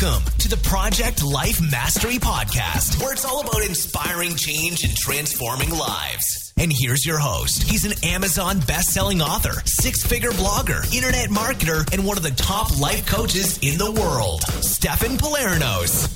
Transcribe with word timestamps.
Welcome 0.00 0.24
to 0.38 0.48
the 0.48 0.56
Project 0.56 1.22
Life 1.22 1.60
Mastery 1.70 2.16
Podcast, 2.16 3.00
where 3.00 3.12
it's 3.12 3.24
all 3.24 3.40
about 3.40 3.64
inspiring 3.64 4.34
change 4.34 4.82
and 4.82 4.92
transforming 4.96 5.70
lives. 5.70 6.52
And 6.56 6.72
here's 6.74 7.06
your 7.06 7.18
host. 7.18 7.62
He's 7.62 7.84
an 7.84 7.92
Amazon 8.02 8.58
best-selling 8.66 9.22
author, 9.22 9.62
six-figure 9.64 10.32
blogger, 10.32 10.92
internet 10.92 11.28
marketer, 11.28 11.88
and 11.92 12.04
one 12.04 12.16
of 12.16 12.24
the 12.24 12.32
top 12.32 12.76
life 12.80 13.06
coaches 13.06 13.58
in 13.58 13.78
the 13.78 13.92
world, 13.92 14.42
Stefan 14.64 15.16
Palernos. 15.16 16.10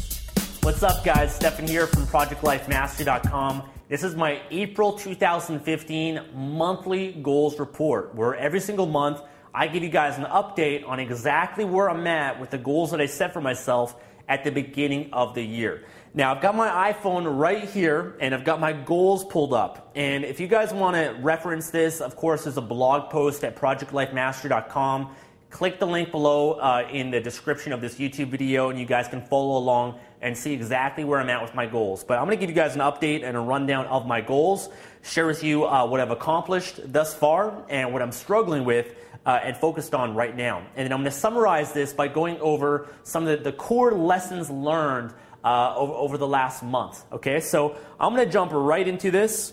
What's 0.64 0.82
up, 0.82 1.04
guys? 1.04 1.32
Stefan 1.36 1.68
here 1.68 1.86
from 1.86 2.04
ProjectLifeMastery.com. 2.06 3.62
This 3.88 4.02
is 4.02 4.16
my 4.16 4.42
April 4.50 4.94
2015 4.94 6.20
monthly 6.34 7.12
goals 7.12 7.60
report, 7.60 8.12
where 8.12 8.34
every 8.34 8.60
single 8.60 8.86
month 8.86 9.20
I 9.54 9.66
give 9.68 9.82
you 9.82 9.88
guys 9.88 10.18
an 10.18 10.24
update 10.24 10.86
on 10.86 11.00
exactly 11.00 11.64
where 11.64 11.88
I'm 11.88 12.06
at 12.06 12.38
with 12.38 12.50
the 12.50 12.58
goals 12.58 12.90
that 12.90 13.00
I 13.00 13.06
set 13.06 13.32
for 13.32 13.40
myself 13.40 13.96
at 14.28 14.44
the 14.44 14.50
beginning 14.50 15.10
of 15.12 15.34
the 15.34 15.42
year. 15.42 15.84
Now, 16.14 16.34
I've 16.34 16.42
got 16.42 16.54
my 16.54 16.92
iPhone 16.92 17.38
right 17.38 17.64
here 17.64 18.16
and 18.20 18.34
I've 18.34 18.44
got 18.44 18.60
my 18.60 18.72
goals 18.72 19.24
pulled 19.24 19.54
up. 19.54 19.92
And 19.94 20.24
if 20.24 20.40
you 20.40 20.46
guys 20.46 20.72
want 20.72 20.96
to 20.96 21.16
reference 21.20 21.70
this, 21.70 22.00
of 22.00 22.16
course, 22.16 22.44
there's 22.44 22.56
a 22.56 22.62
blog 22.62 23.10
post 23.10 23.44
at 23.44 23.56
projectlifemaster.com. 23.56 25.14
Click 25.50 25.78
the 25.78 25.86
link 25.86 26.10
below 26.10 26.52
uh, 26.54 26.86
in 26.92 27.10
the 27.10 27.20
description 27.20 27.72
of 27.72 27.80
this 27.80 27.94
YouTube 27.94 28.28
video 28.28 28.68
and 28.68 28.78
you 28.78 28.84
guys 28.84 29.08
can 29.08 29.22
follow 29.22 29.56
along 29.56 29.98
and 30.20 30.36
see 30.36 30.52
exactly 30.52 31.04
where 31.04 31.20
I'm 31.20 31.30
at 31.30 31.40
with 31.40 31.54
my 31.54 31.64
goals. 31.64 32.04
But 32.04 32.18
I'm 32.18 32.26
going 32.26 32.36
to 32.36 32.40
give 32.40 32.50
you 32.50 32.56
guys 32.56 32.74
an 32.74 32.80
update 32.80 33.24
and 33.24 33.36
a 33.36 33.40
rundown 33.40 33.86
of 33.86 34.06
my 34.06 34.20
goals, 34.20 34.68
share 35.02 35.26
with 35.26 35.42
you 35.42 35.64
uh, 35.64 35.86
what 35.86 36.00
I've 36.00 36.10
accomplished 36.10 36.80
thus 36.92 37.14
far 37.14 37.64
and 37.70 37.92
what 37.92 38.02
I'm 38.02 38.12
struggling 38.12 38.64
with 38.64 38.94
uh, 39.28 39.40
and 39.44 39.54
focused 39.58 39.94
on 39.94 40.14
right 40.14 40.34
now. 40.34 40.66
And 40.74 40.86
then 40.86 40.92
I'm 40.92 41.00
going 41.00 41.12
to 41.12 41.18
summarize 41.18 41.72
this 41.74 41.92
by 41.92 42.08
going 42.08 42.40
over 42.40 42.88
some 43.02 43.26
of 43.26 43.38
the, 43.38 43.50
the 43.50 43.56
core 43.56 43.92
lessons 43.92 44.48
learned 44.48 45.12
uh, 45.44 45.76
over, 45.76 45.92
over, 45.92 46.18
the 46.18 46.26
last 46.26 46.62
month. 46.62 47.04
Okay, 47.12 47.38
so 47.38 47.76
I'm 48.00 48.14
going 48.14 48.26
to 48.26 48.32
jump 48.32 48.52
right 48.54 48.88
into 48.88 49.10
this. 49.10 49.52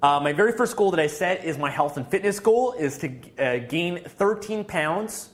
Uh, 0.00 0.20
my 0.20 0.32
very 0.32 0.52
first 0.52 0.76
goal 0.76 0.92
that 0.92 1.00
I 1.00 1.08
set 1.08 1.44
is 1.44 1.58
my 1.58 1.70
health 1.70 1.96
and 1.96 2.06
fitness 2.06 2.38
goal 2.38 2.74
is 2.74 2.98
to 2.98 3.12
uh, 3.38 3.58
gain 3.68 3.98
13 3.98 4.64
pounds 4.64 5.30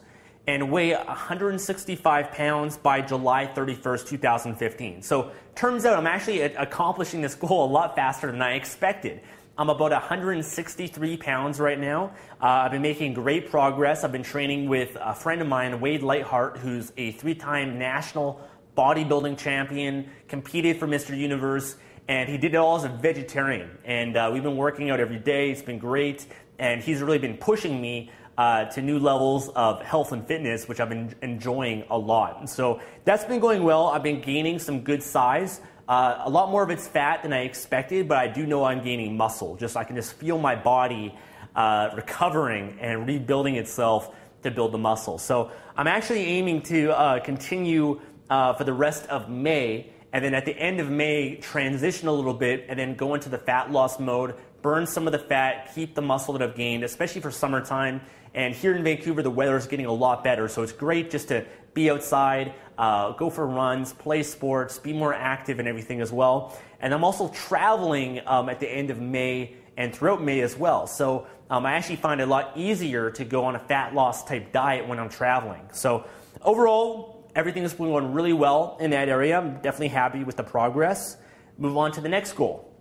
and 0.46 0.72
weigh 0.72 0.94
165 0.94 2.32
pounds 2.32 2.78
by 2.78 3.02
July 3.02 3.46
31st, 3.54 4.08
2015. 4.08 5.02
So 5.02 5.32
turns 5.54 5.84
out 5.84 5.98
I'm 5.98 6.06
actually 6.06 6.40
accomplishing 6.40 7.20
this 7.20 7.34
goal 7.34 7.66
a 7.66 7.70
lot 7.70 7.94
faster 7.94 8.32
than 8.32 8.40
I 8.40 8.54
expected. 8.54 9.20
I'm 9.58 9.68
about 9.68 9.90
163 9.90 11.18
pounds 11.18 11.60
right 11.60 11.78
now. 11.78 12.14
Uh, 12.40 12.46
I've 12.46 12.70
been 12.70 12.80
making 12.80 13.12
great 13.12 13.50
progress. 13.50 14.02
I've 14.02 14.10
been 14.10 14.22
training 14.22 14.66
with 14.66 14.96
a 14.98 15.14
friend 15.14 15.42
of 15.42 15.46
mine, 15.46 15.78
Wade 15.78 16.02
Lightheart, 16.02 16.56
who's 16.56 16.90
a 16.96 17.12
three 17.12 17.34
time 17.34 17.78
national 17.78 18.40
bodybuilding 18.78 19.36
champion, 19.36 20.08
competed 20.26 20.78
for 20.78 20.86
Mr. 20.86 21.14
Universe, 21.14 21.76
and 22.08 22.30
he 22.30 22.38
did 22.38 22.54
it 22.54 22.56
all 22.56 22.76
as 22.76 22.84
a 22.84 22.88
vegetarian. 22.88 23.76
And 23.84 24.16
uh, 24.16 24.30
we've 24.32 24.42
been 24.42 24.56
working 24.56 24.88
out 24.88 25.00
every 25.00 25.18
day. 25.18 25.50
It's 25.50 25.60
been 25.60 25.78
great. 25.78 26.26
And 26.58 26.82
he's 26.82 27.02
really 27.02 27.18
been 27.18 27.36
pushing 27.36 27.78
me 27.78 28.10
uh, 28.38 28.64
to 28.66 28.80
new 28.80 28.98
levels 28.98 29.50
of 29.50 29.82
health 29.82 30.12
and 30.12 30.26
fitness, 30.26 30.66
which 30.66 30.80
I've 30.80 30.88
been 30.88 31.14
enjoying 31.20 31.84
a 31.90 31.98
lot. 31.98 32.38
And 32.38 32.48
so 32.48 32.80
that's 33.04 33.24
been 33.24 33.40
going 33.40 33.62
well. 33.64 33.88
I've 33.88 34.02
been 34.02 34.22
gaining 34.22 34.58
some 34.58 34.80
good 34.80 35.02
size. 35.02 35.60
Uh, 35.88 36.22
a 36.24 36.30
lot 36.30 36.50
more 36.50 36.62
of 36.62 36.70
it's 36.70 36.86
fat 36.86 37.22
than 37.22 37.32
I 37.32 37.40
expected, 37.40 38.08
but 38.08 38.18
I 38.18 38.28
do 38.28 38.46
know 38.46 38.64
I'm 38.64 38.84
gaining 38.84 39.16
muscle. 39.16 39.56
Just 39.56 39.76
I 39.76 39.84
can 39.84 39.96
just 39.96 40.12
feel 40.14 40.38
my 40.38 40.54
body 40.54 41.14
uh, 41.56 41.90
recovering 41.94 42.78
and 42.80 43.06
rebuilding 43.06 43.56
itself 43.56 44.14
to 44.42 44.50
build 44.50 44.72
the 44.72 44.78
muscle. 44.78 45.18
So 45.18 45.50
I'm 45.76 45.86
actually 45.86 46.24
aiming 46.24 46.62
to 46.62 46.96
uh, 46.96 47.20
continue 47.20 48.00
uh, 48.30 48.54
for 48.54 48.64
the 48.64 48.72
rest 48.72 49.06
of 49.06 49.28
May, 49.28 49.90
and 50.12 50.24
then 50.24 50.34
at 50.34 50.44
the 50.44 50.56
end 50.56 50.80
of 50.80 50.90
May, 50.90 51.36
transition 51.36 52.08
a 52.08 52.12
little 52.12 52.34
bit, 52.34 52.66
and 52.68 52.78
then 52.78 52.94
go 52.94 53.14
into 53.14 53.28
the 53.28 53.38
fat 53.38 53.70
loss 53.70 53.98
mode, 53.98 54.34
burn 54.62 54.86
some 54.86 55.06
of 55.06 55.12
the 55.12 55.18
fat, 55.18 55.72
keep 55.74 55.94
the 55.94 56.02
muscle 56.02 56.32
that 56.34 56.42
I've 56.42 56.56
gained, 56.56 56.84
especially 56.84 57.20
for 57.20 57.30
summertime. 57.30 58.00
And 58.34 58.54
here 58.54 58.74
in 58.74 58.82
Vancouver, 58.84 59.22
the 59.22 59.30
weather 59.30 59.56
is 59.56 59.66
getting 59.66 59.86
a 59.86 59.92
lot 59.92 60.24
better, 60.24 60.48
so 60.48 60.62
it's 60.62 60.72
great 60.72 61.10
just 61.10 61.28
to 61.28 61.44
be 61.74 61.90
outside, 61.90 62.54
uh, 62.78 63.12
go 63.12 63.30
for 63.30 63.46
runs, 63.46 63.92
play 63.92 64.22
sports, 64.22 64.78
be 64.78 64.92
more 64.92 65.14
active 65.14 65.58
and 65.58 65.68
everything 65.68 66.00
as 66.00 66.12
well. 66.12 66.58
And 66.80 66.92
I'm 66.92 67.04
also 67.04 67.28
traveling 67.28 68.20
um, 68.26 68.48
at 68.48 68.60
the 68.60 68.68
end 68.68 68.90
of 68.90 69.00
May 69.00 69.54
and 69.76 69.94
throughout 69.94 70.22
May 70.22 70.40
as 70.40 70.56
well. 70.56 70.86
So 70.86 71.26
um, 71.50 71.66
I 71.66 71.72
actually 71.72 71.96
find 71.96 72.20
it 72.20 72.24
a 72.24 72.30
lot 72.30 72.52
easier 72.56 73.10
to 73.12 73.24
go 73.24 73.44
on 73.44 73.56
a 73.56 73.58
fat 73.58 73.94
loss 73.94 74.24
type 74.24 74.52
diet 74.52 74.88
when 74.88 74.98
I'm 74.98 75.08
traveling. 75.08 75.68
So 75.72 76.06
overall, 76.40 77.30
everything 77.34 77.62
is 77.62 77.72
going 77.72 78.12
really 78.12 78.32
well 78.32 78.76
in 78.80 78.90
that 78.90 79.08
area. 79.08 79.38
I'm 79.38 79.54
definitely 79.56 79.88
happy 79.88 80.24
with 80.24 80.36
the 80.36 80.44
progress. 80.44 81.16
Move 81.58 81.76
on 81.76 81.92
to 81.92 82.00
the 82.00 82.08
next 82.08 82.32
goal. 82.32 82.71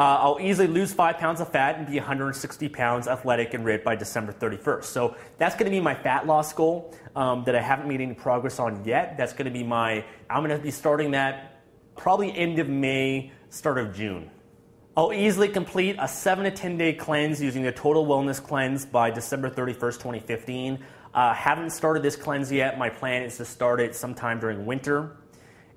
Uh, 0.00 0.16
I'll 0.18 0.38
easily 0.40 0.66
lose 0.66 0.94
five 0.94 1.18
pounds 1.18 1.42
of 1.42 1.52
fat 1.52 1.76
and 1.76 1.86
be 1.86 1.98
160 1.98 2.70
pounds 2.70 3.06
athletic 3.06 3.52
and 3.52 3.66
ripped 3.66 3.84
by 3.84 3.96
December 3.96 4.32
31st. 4.32 4.84
So 4.84 5.14
that's 5.36 5.54
going 5.54 5.66
to 5.66 5.70
be 5.70 5.78
my 5.78 5.94
fat 5.94 6.26
loss 6.26 6.54
goal 6.54 6.96
um, 7.14 7.44
that 7.44 7.54
I 7.54 7.60
haven't 7.60 7.86
made 7.86 8.00
any 8.00 8.14
progress 8.14 8.58
on 8.58 8.82
yet. 8.82 9.18
That's 9.18 9.34
going 9.34 9.44
to 9.44 9.50
be 9.50 9.62
my, 9.62 10.02
I'm 10.30 10.42
going 10.42 10.56
to 10.56 10.64
be 10.64 10.70
starting 10.70 11.10
that 11.10 11.60
probably 11.96 12.34
end 12.34 12.58
of 12.60 12.66
May, 12.66 13.30
start 13.50 13.76
of 13.76 13.94
June. 13.94 14.30
I'll 14.96 15.12
easily 15.12 15.48
complete 15.48 15.96
a 15.98 16.08
7 16.08 16.44
to 16.44 16.50
10 16.50 16.78
day 16.78 16.94
cleanse 16.94 17.42
using 17.42 17.62
the 17.62 17.72
Total 17.72 18.06
Wellness 18.06 18.42
Cleanse 18.42 18.86
by 18.86 19.10
December 19.10 19.50
31st, 19.50 19.98
2015. 19.98 20.78
Uh, 21.12 21.34
haven't 21.34 21.68
started 21.68 22.02
this 22.02 22.16
cleanse 22.16 22.50
yet. 22.50 22.78
My 22.78 22.88
plan 22.88 23.22
is 23.22 23.36
to 23.36 23.44
start 23.44 23.80
it 23.80 23.94
sometime 23.94 24.40
during 24.40 24.64
winter 24.64 25.18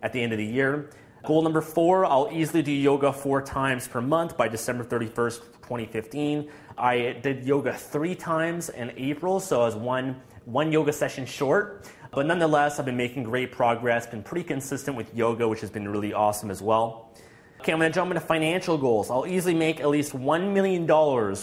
at 0.01 0.13
the 0.13 0.22
end 0.22 0.31
of 0.31 0.38
the 0.38 0.45
year. 0.45 0.91
Goal 1.23 1.41
number 1.41 1.61
four, 1.61 2.06
I'll 2.06 2.28
easily 2.34 2.61
do 2.61 2.73
yoga 2.73 3.13
four 3.13 3.41
times 3.41 3.88
per 3.88 4.01
month 4.01 4.35
by 4.35 4.50
December 4.50 4.84
31st, 4.84 5.39
2015. 5.61 6.51
I 6.78 7.17
did 7.23 7.45
yoga 7.45 7.72
three 7.72 8.13
times 8.13 8.67
in 8.67 8.91
April, 8.97 9.39
so 9.39 9.61
I 9.61 9.66
was 9.66 9.75
one, 9.78 10.22
one 10.44 10.73
yoga 10.73 10.91
session 10.91 11.25
short. 11.25 11.89
But 12.11 12.25
nonetheless, 12.25 12.78
I've 12.78 12.84
been 12.85 12.97
making 12.97 13.23
great 13.23 13.53
progress, 13.53 14.06
been 14.06 14.22
pretty 14.22 14.44
consistent 14.44 14.97
with 14.97 15.16
yoga, 15.16 15.47
which 15.47 15.61
has 15.61 15.69
been 15.69 15.88
really 15.88 16.11
awesome 16.11 16.51
as 16.51 16.61
well. 16.61 17.16
Okay, 17.61 17.72
I'm 17.72 17.79
gonna 17.79 17.90
jump 17.90 18.11
into 18.11 18.19
financial 18.19 18.78
goals. 18.78 19.09
I'll 19.09 19.25
easily 19.25 19.53
make 19.53 19.79
at 19.79 19.88
least 19.88 20.11
$1 20.11 20.51
million, 20.51 20.85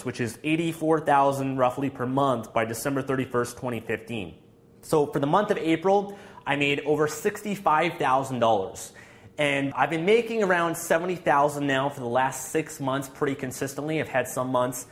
which 0.03 0.21
is 0.21 0.37
84000 0.43 1.57
roughly 1.57 1.89
per 1.89 2.05
month 2.05 2.53
by 2.53 2.65
December 2.65 3.01
31st, 3.01 3.55
2015. 3.55 4.35
So 4.83 5.07
for 5.07 5.17
the 5.17 5.25
month 5.25 5.49
of 5.49 5.57
April, 5.57 6.19
I 6.45 6.55
made 6.55 6.81
over 6.81 7.07
$65,000. 7.07 8.91
And 9.37 9.73
I've 9.73 9.89
been 9.89 10.05
making 10.05 10.43
around 10.43 10.75
70,000 10.75 11.65
now 11.65 11.89
for 11.89 11.99
the 11.99 12.05
last 12.05 12.51
six 12.51 12.79
months 12.79 13.09
pretty 13.09 13.35
consistently. 13.35 13.99
I've 13.99 14.07
had 14.07 14.27
some 14.27 14.49
months 14.49 14.87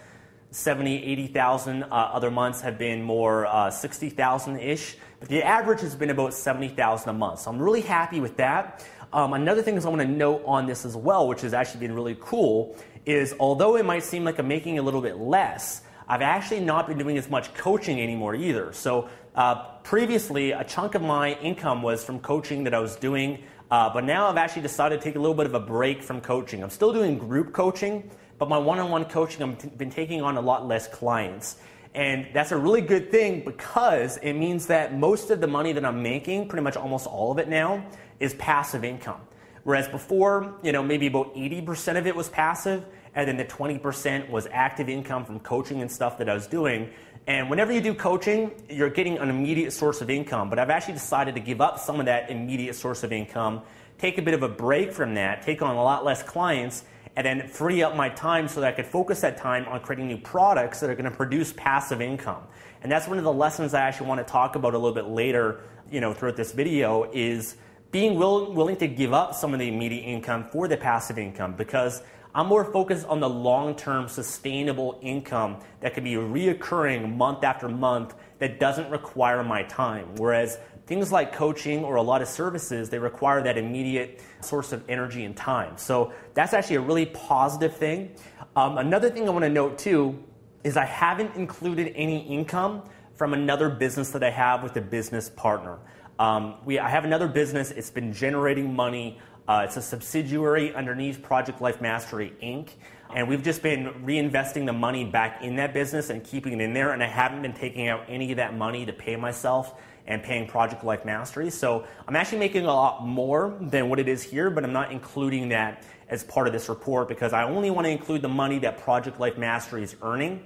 70, 0.52 1.04
80,000. 1.04 1.84
Uh, 1.84 1.88
other 1.88 2.32
months 2.32 2.62
have 2.62 2.78
been 2.78 3.04
more 3.04 3.46
uh, 3.46 3.70
60,000 3.70 4.60
ish. 4.60 4.98
But 5.20 5.30
the 5.30 5.44
average 5.44 5.82
has 5.82 5.96
been 5.96 6.10
about 6.10 6.34
70,000 6.34 7.10
a 7.10 7.14
month. 7.14 7.42
So 7.42 7.52
I'm 7.52 7.60
really 7.60 7.82
happy 7.82 8.20
with 8.20 8.38
that. 8.38 8.86
Um, 9.12 9.34
another 9.34 9.62
thing 9.62 9.76
is 9.76 9.86
I 9.86 9.90
want 9.90 10.02
to 10.02 10.08
note 10.08 10.44
on 10.46 10.66
this 10.66 10.86
as 10.86 10.96
well, 10.96 11.28
which 11.28 11.42
has 11.42 11.54
actually 11.54 11.82
been 11.82 11.94
really 11.94 12.18
cool, 12.20 12.76
is 13.06 13.36
although 13.40 13.76
it 13.76 13.86
might 13.86 14.04
seem 14.04 14.24
like 14.24 14.40
I'm 14.40 14.48
making 14.48 14.80
a 14.80 14.82
little 14.82 15.02
bit 15.02 15.18
less, 15.18 15.82
I've 16.08 16.22
actually 16.22 16.62
not 16.62 16.88
been 16.88 16.98
doing 16.98 17.18
as 17.18 17.30
much 17.30 17.54
coaching 17.54 18.02
anymore 18.02 18.34
either. 18.36 18.74
So 18.74 19.10
uh, 19.36 19.78
previously, 19.84 20.52
a 20.52 20.64
chunk 20.64 20.96
of 20.96 21.02
my 21.02 21.34
income 21.40 21.82
was 21.82 22.04
from 22.04 22.20
coaching 22.20 22.64
that 22.64 22.74
I 22.74 22.80
was 22.80 22.96
doing 22.96 23.44
uh, 23.72 23.90
but 23.94 24.04
now 24.04 24.28
I've 24.28 24.38
actually 24.38 24.64
decided 24.64 25.00
to 25.00 25.04
take 25.04 25.16
a 25.16 25.20
little 25.20 25.36
bit 25.36 25.46
of 25.46 25.54
a 25.54 25.60
break 25.60 26.02
from 26.02 26.22
coaching. 26.22 26.64
I'm 26.64 26.70
still 26.70 26.92
doing 26.92 27.18
group 27.18 27.54
coaching, 27.54 28.10
but 28.38 28.50
my 28.50 28.58
one 28.58 28.80
on 28.80 28.90
one 28.90 29.06
coaching, 29.06 29.44
I've 29.44 29.58
t- 29.58 29.68
been 29.68 29.92
taking 29.92 30.22
on 30.22 30.38
a 30.38 30.42
lot 30.42 30.68
less 30.68 30.88
clients. 30.88 31.58
And 31.94 32.28
that's 32.34 32.52
a 32.52 32.58
really 32.58 32.82
good 32.82 33.12
thing 33.12 33.44
because 33.44 34.18
it 34.18 34.34
means 34.34 34.68
that 34.68 34.98
most 34.98 35.30
of 35.30 35.42
the 35.42 35.48
money 35.48 35.72
that 35.74 35.86
I'm 35.86 36.02
making, 36.02 36.48
pretty 36.48 36.64
much 36.64 36.78
almost 36.78 37.08
all 37.08 37.32
of 37.32 37.38
it 37.40 37.48
now, 37.48 37.86
is 38.20 38.34
passive 38.36 38.84
income. 38.84 39.22
Whereas 39.64 39.88
before, 39.88 40.56
you 40.64 40.72
know, 40.72 40.82
maybe 40.82 41.08
about 41.08 41.36
80% 41.36 41.98
of 41.98 42.08
it 42.08 42.16
was 42.16 42.30
passive, 42.30 42.86
and 43.16 43.28
then 43.28 43.38
the 43.38 43.46
20% 43.46 44.30
was 44.30 44.48
active 44.52 44.90
income 44.90 45.26
from 45.26 45.40
coaching 45.40 45.82
and 45.82 45.92
stuff 45.92 46.18
that 46.18 46.30
I 46.30 46.34
was 46.34 46.48
doing. 46.48 46.90
And 47.28 47.50
whenever 47.50 47.72
you 47.72 47.82
do 47.82 47.94
coaching, 47.94 48.52
you're 48.70 48.90
getting 48.90 49.18
an 49.18 49.30
immediate 49.30 49.72
source 49.72 50.02
of 50.02 50.10
income. 50.10 50.50
But 50.50 50.60
I've 50.60 50.70
actually 50.70 50.96
decided 50.96 51.36
to 51.36 51.42
give 51.42 51.62
up 51.62 51.80
some 51.80 52.00
of 52.00 52.06
that 52.06 52.30
immediate 52.30 52.76
source 52.76 53.04
of 53.04 53.12
income, 53.12 53.62
take 53.98 54.18
a 54.18 54.22
bit 54.22 54.34
of 54.34 54.44
a 54.44 54.50
break 54.50 54.92
from 54.94 55.14
that, 55.16 55.42
take 55.42 55.62
on 55.62 55.76
a 55.76 55.84
lot 55.84 56.06
less 56.06 56.24
clients, 56.24 56.86
and 57.16 57.26
then 57.26 57.48
free 57.48 57.84
up 57.84 57.96
my 57.96 58.10
time 58.10 58.48
so 58.48 58.62
that 58.62 58.74
I 58.74 58.76
could 58.76 58.86
focus 58.86 59.22
that 59.22 59.38
time 59.38 59.66
on 59.66 59.82
creating 59.82 60.08
new 60.08 60.18
products 60.18 60.80
that 60.80 60.90
are 60.90 60.96
going 60.96 61.10
to 61.10 61.16
produce 61.16 61.54
passive 61.54 62.02
income. 62.02 62.44
And 62.82 62.92
that's 62.92 63.08
one 63.08 63.18
of 63.18 63.24
the 63.24 63.34
lessons 63.34 63.74
I 63.74 63.82
actually 63.82 64.08
want 64.08 64.26
to 64.26 64.32
talk 64.32 64.56
about 64.56 64.74
a 64.74 64.78
little 64.78 64.96
bit 64.96 65.08
later, 65.08 65.62
you 65.92 66.00
know, 66.00 66.14
throughout 66.14 66.38
this 66.38 66.54
video 66.54 67.10
is 67.12 67.58
being 67.92 68.16
will, 68.16 68.54
willing 68.54 68.78
to 68.78 68.88
give 68.88 69.14
up 69.14 69.34
some 69.34 69.54
of 69.54 69.60
the 69.60 69.68
immediate 69.68 70.04
income 70.04 70.48
for 70.52 70.68
the 70.68 70.78
passive 70.78 71.18
income 71.18 71.54
because 71.54 72.02
I'm 72.34 72.48
more 72.48 72.64
focused 72.64 73.08
on 73.08 73.20
the 73.20 73.30
long-term 73.30 74.08
sustainable 74.08 75.00
income 75.02 75.60
that 75.80 75.96
could 75.96 76.04
be 76.04 76.14
reoccurring 76.14 77.16
month 77.16 77.44
after 77.44 77.68
month 77.68 78.14
that 78.38 78.60
doesn't 78.60 78.90
require 78.92 79.44
my 79.44 79.64
time. 79.64 80.16
Whereas 80.18 80.60
things 80.86 81.12
like 81.12 81.34
coaching 81.34 81.84
or 81.84 81.96
a 81.96 82.02
lot 82.02 82.22
of 82.22 82.28
services, 82.28 82.90
they 82.90 83.00
require 83.00 83.42
that 83.44 83.58
immediate 83.58 84.22
source 84.42 84.72
of 84.72 84.84
energy 84.88 85.26
and 85.26 85.36
time. 85.36 85.78
So 85.78 86.14
that's 86.36 86.54
actually 86.54 86.78
a 86.78 86.82
really 86.82 87.08
positive 87.08 87.76
thing. 87.76 88.16
Um, 88.56 88.78
another 88.78 89.10
thing 89.10 89.28
I 89.28 89.32
want 89.32 89.44
to 89.46 89.50
note 89.50 89.80
too 89.80 90.24
is 90.64 90.78
I 90.78 90.86
haven't 90.86 91.36
included 91.36 91.94
any 91.96 92.20
income 92.28 92.84
from 93.16 93.34
another 93.34 93.70
business 93.70 94.12
that 94.12 94.24
I 94.24 94.30
have 94.30 94.62
with 94.62 94.78
a 94.78 94.82
business 94.82 95.30
partner. 95.30 95.80
Um, 96.20 96.56
we, 96.66 96.80
I 96.80 96.90
have 96.90 97.06
another 97.06 97.28
business, 97.28 97.72
it's 97.72 97.90
been 97.90 98.12
generating 98.12 98.74
money. 98.76 99.20
Uh, 99.50 99.64
it's 99.66 99.78
a 99.78 99.82
subsidiary 99.82 100.76
underneath 100.76 101.24
Project 101.24 101.60
Life 101.60 101.82
Mastery 101.82 102.34
Inc. 102.40 102.70
And 103.16 103.28
we've 103.28 103.42
just 103.42 103.64
been 103.64 103.88
reinvesting 104.06 104.68
the 104.68 104.74
money 104.74 105.06
back 105.06 105.42
in 105.42 105.56
that 105.56 105.74
business 105.74 106.12
and 106.12 106.24
keeping 106.24 106.54
it 106.54 106.62
in 106.62 106.72
there. 106.76 106.92
And 106.92 107.02
I 107.02 107.08
haven't 107.08 107.42
been 107.42 107.54
taking 107.54 107.88
out 107.88 108.04
any 108.08 108.30
of 108.30 108.38
that 108.38 108.56
money 108.56 108.86
to 108.86 108.94
pay 108.94 109.16
myself 109.16 109.74
and 110.06 110.22
paying 110.22 110.48
Project 110.48 110.84
Life 110.84 111.04
Mastery. 111.04 111.50
So 111.50 111.88
I'm 112.08 112.16
actually 112.16 112.38
making 112.38 112.66
a 112.66 112.68
lot 112.68 113.04
more 113.04 113.58
than 113.60 113.90
what 113.90 113.98
it 113.98 114.08
is 114.08 114.22
here, 114.22 114.52
but 114.52 114.64
I'm 114.64 114.72
not 114.72 114.92
including 114.92 115.50
that 115.50 115.84
as 116.10 116.24
part 116.24 116.46
of 116.46 116.54
this 116.54 116.70
report 116.70 117.08
because 117.08 117.34
I 117.34 117.42
only 117.42 117.72
want 117.72 117.86
to 117.86 117.92
include 117.92 118.22
the 118.22 118.30
money 118.30 118.60
that 118.60 118.78
Project 118.78 119.20
Life 119.20 119.40
Mastery 119.40 119.82
is 119.82 119.96
earning. 120.04 120.46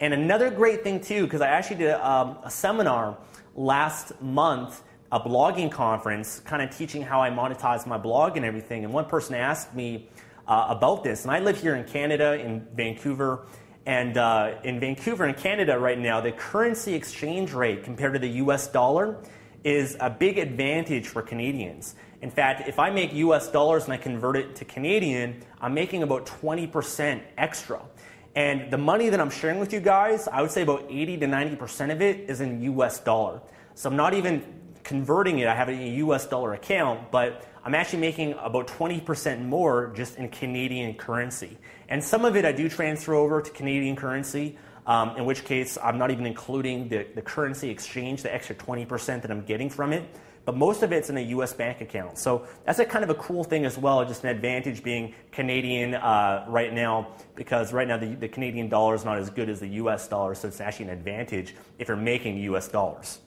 And 0.00 0.14
another 0.14 0.48
great 0.48 0.82
thing, 0.82 1.02
too, 1.02 1.24
because 1.24 1.42
I 1.42 1.48
actually 1.48 1.76
did 1.76 1.90
a, 1.90 2.10
um, 2.10 2.38
a 2.42 2.50
seminar 2.50 3.18
last 3.54 4.18
month, 4.22 4.82
a 5.10 5.18
blogging 5.18 5.70
conference, 5.70 6.40
kind 6.40 6.62
of 6.62 6.76
teaching 6.76 7.02
how 7.02 7.22
I 7.22 7.30
monetize 7.30 7.86
my 7.86 7.96
blog 7.96 8.36
and 8.36 8.44
everything. 8.44 8.84
And 8.84 8.92
one 8.92 9.06
person 9.06 9.34
asked 9.34 9.74
me 9.74 10.08
uh, 10.46 10.66
about 10.68 11.04
this. 11.04 11.22
And 11.24 11.30
I 11.30 11.38
live 11.40 11.60
here 11.60 11.76
in 11.76 11.84
Canada, 11.84 12.38
in 12.38 12.66
Vancouver. 12.74 13.46
And 13.86 14.18
uh, 14.18 14.56
in 14.64 14.80
Vancouver, 14.80 15.26
in 15.26 15.34
Canada, 15.34 15.78
right 15.78 15.98
now, 15.98 16.20
the 16.20 16.32
currency 16.32 16.94
exchange 16.94 17.52
rate 17.52 17.84
compared 17.84 18.12
to 18.12 18.18
the 18.18 18.28
US 18.28 18.68
dollar 18.68 19.18
is 19.64 19.96
a 20.00 20.10
big 20.10 20.38
advantage 20.38 21.06
for 21.08 21.22
Canadians. 21.22 21.94
In 22.20 22.30
fact, 22.30 22.68
if 22.68 22.78
I 22.78 22.90
make 22.90 23.12
US 23.14 23.48
dollars 23.48 23.84
and 23.84 23.92
I 23.92 23.96
convert 23.96 24.36
it 24.36 24.56
to 24.56 24.64
Canadian, 24.64 25.42
I'm 25.60 25.72
making 25.72 26.02
about 26.02 26.26
20% 26.26 27.22
extra. 27.38 27.80
And 28.34 28.70
the 28.70 28.78
money 28.78 29.08
that 29.08 29.20
I'm 29.20 29.30
sharing 29.30 29.58
with 29.58 29.72
you 29.72 29.80
guys, 29.80 30.28
I 30.28 30.42
would 30.42 30.50
say 30.50 30.62
about 30.62 30.84
80 30.88 31.18
to 31.18 31.26
90% 31.26 31.92
of 31.92 32.02
it 32.02 32.28
is 32.28 32.40
in 32.40 32.62
US 32.62 33.00
dollar. 33.00 33.40
So 33.74 33.88
I'm 33.88 33.96
not 33.96 34.12
even 34.14 34.42
converting 34.88 35.38
it, 35.38 35.46
I 35.46 35.54
have 35.54 35.68
it 35.68 35.72
in 35.72 35.82
a 35.82 35.96
US 36.06 36.26
dollar 36.26 36.54
account, 36.54 37.10
but 37.10 37.44
I'm 37.62 37.74
actually 37.74 38.00
making 38.00 38.34
about 38.40 38.66
20% 38.68 39.44
more 39.44 39.92
just 39.94 40.16
in 40.16 40.30
Canadian 40.30 40.94
currency. 40.94 41.58
And 41.90 42.02
some 42.02 42.24
of 42.24 42.36
it 42.36 42.46
I 42.46 42.52
do 42.52 42.70
transfer 42.70 43.12
over 43.14 43.42
to 43.42 43.50
Canadian 43.50 43.96
currency, 43.96 44.56
um, 44.86 45.14
in 45.18 45.26
which 45.26 45.44
case 45.44 45.76
I'm 45.82 45.98
not 45.98 46.10
even 46.10 46.24
including 46.24 46.88
the, 46.88 47.06
the 47.14 47.20
currency 47.20 47.68
exchange, 47.68 48.22
the 48.22 48.34
extra 48.34 48.54
20% 48.56 49.20
that 49.20 49.30
I'm 49.30 49.44
getting 49.44 49.68
from 49.68 49.92
it 49.92 50.04
but 50.46 50.56
most 50.56 50.82
of 50.82 50.92
it's 50.92 51.10
in 51.10 51.18
a 51.18 51.26
U.S. 51.36 51.52
bank 51.52 51.82
account. 51.82 52.16
So 52.16 52.46
that's 52.64 52.78
a 52.78 52.86
kind 52.86 53.04
of 53.04 53.10
a 53.10 53.14
cool 53.16 53.44
thing 53.44 53.66
as 53.66 53.76
well, 53.76 54.02
just 54.06 54.24
an 54.24 54.30
advantage 54.30 54.82
being 54.82 55.12
Canadian 55.30 55.92
uh, 55.92 56.46
right 56.48 56.72
now, 56.72 57.08
because 57.34 57.70
right 57.74 57.86
now 57.86 57.98
the, 57.98 58.14
the 58.14 58.28
Canadian 58.28 58.70
dollar 58.70 58.94
is 58.94 59.04
not 59.04 59.18
as 59.18 59.28
good 59.28 59.50
as 59.50 59.60
the 59.60 59.68
U.S. 59.82 60.08
dollar, 60.08 60.34
so 60.34 60.48
it's 60.48 60.62
actually 60.62 60.86
an 60.86 60.92
advantage 60.92 61.54
if 61.78 61.88
you're 61.88 61.98
making 61.98 62.38
U.S. 62.38 62.66
dollars. 62.66 63.18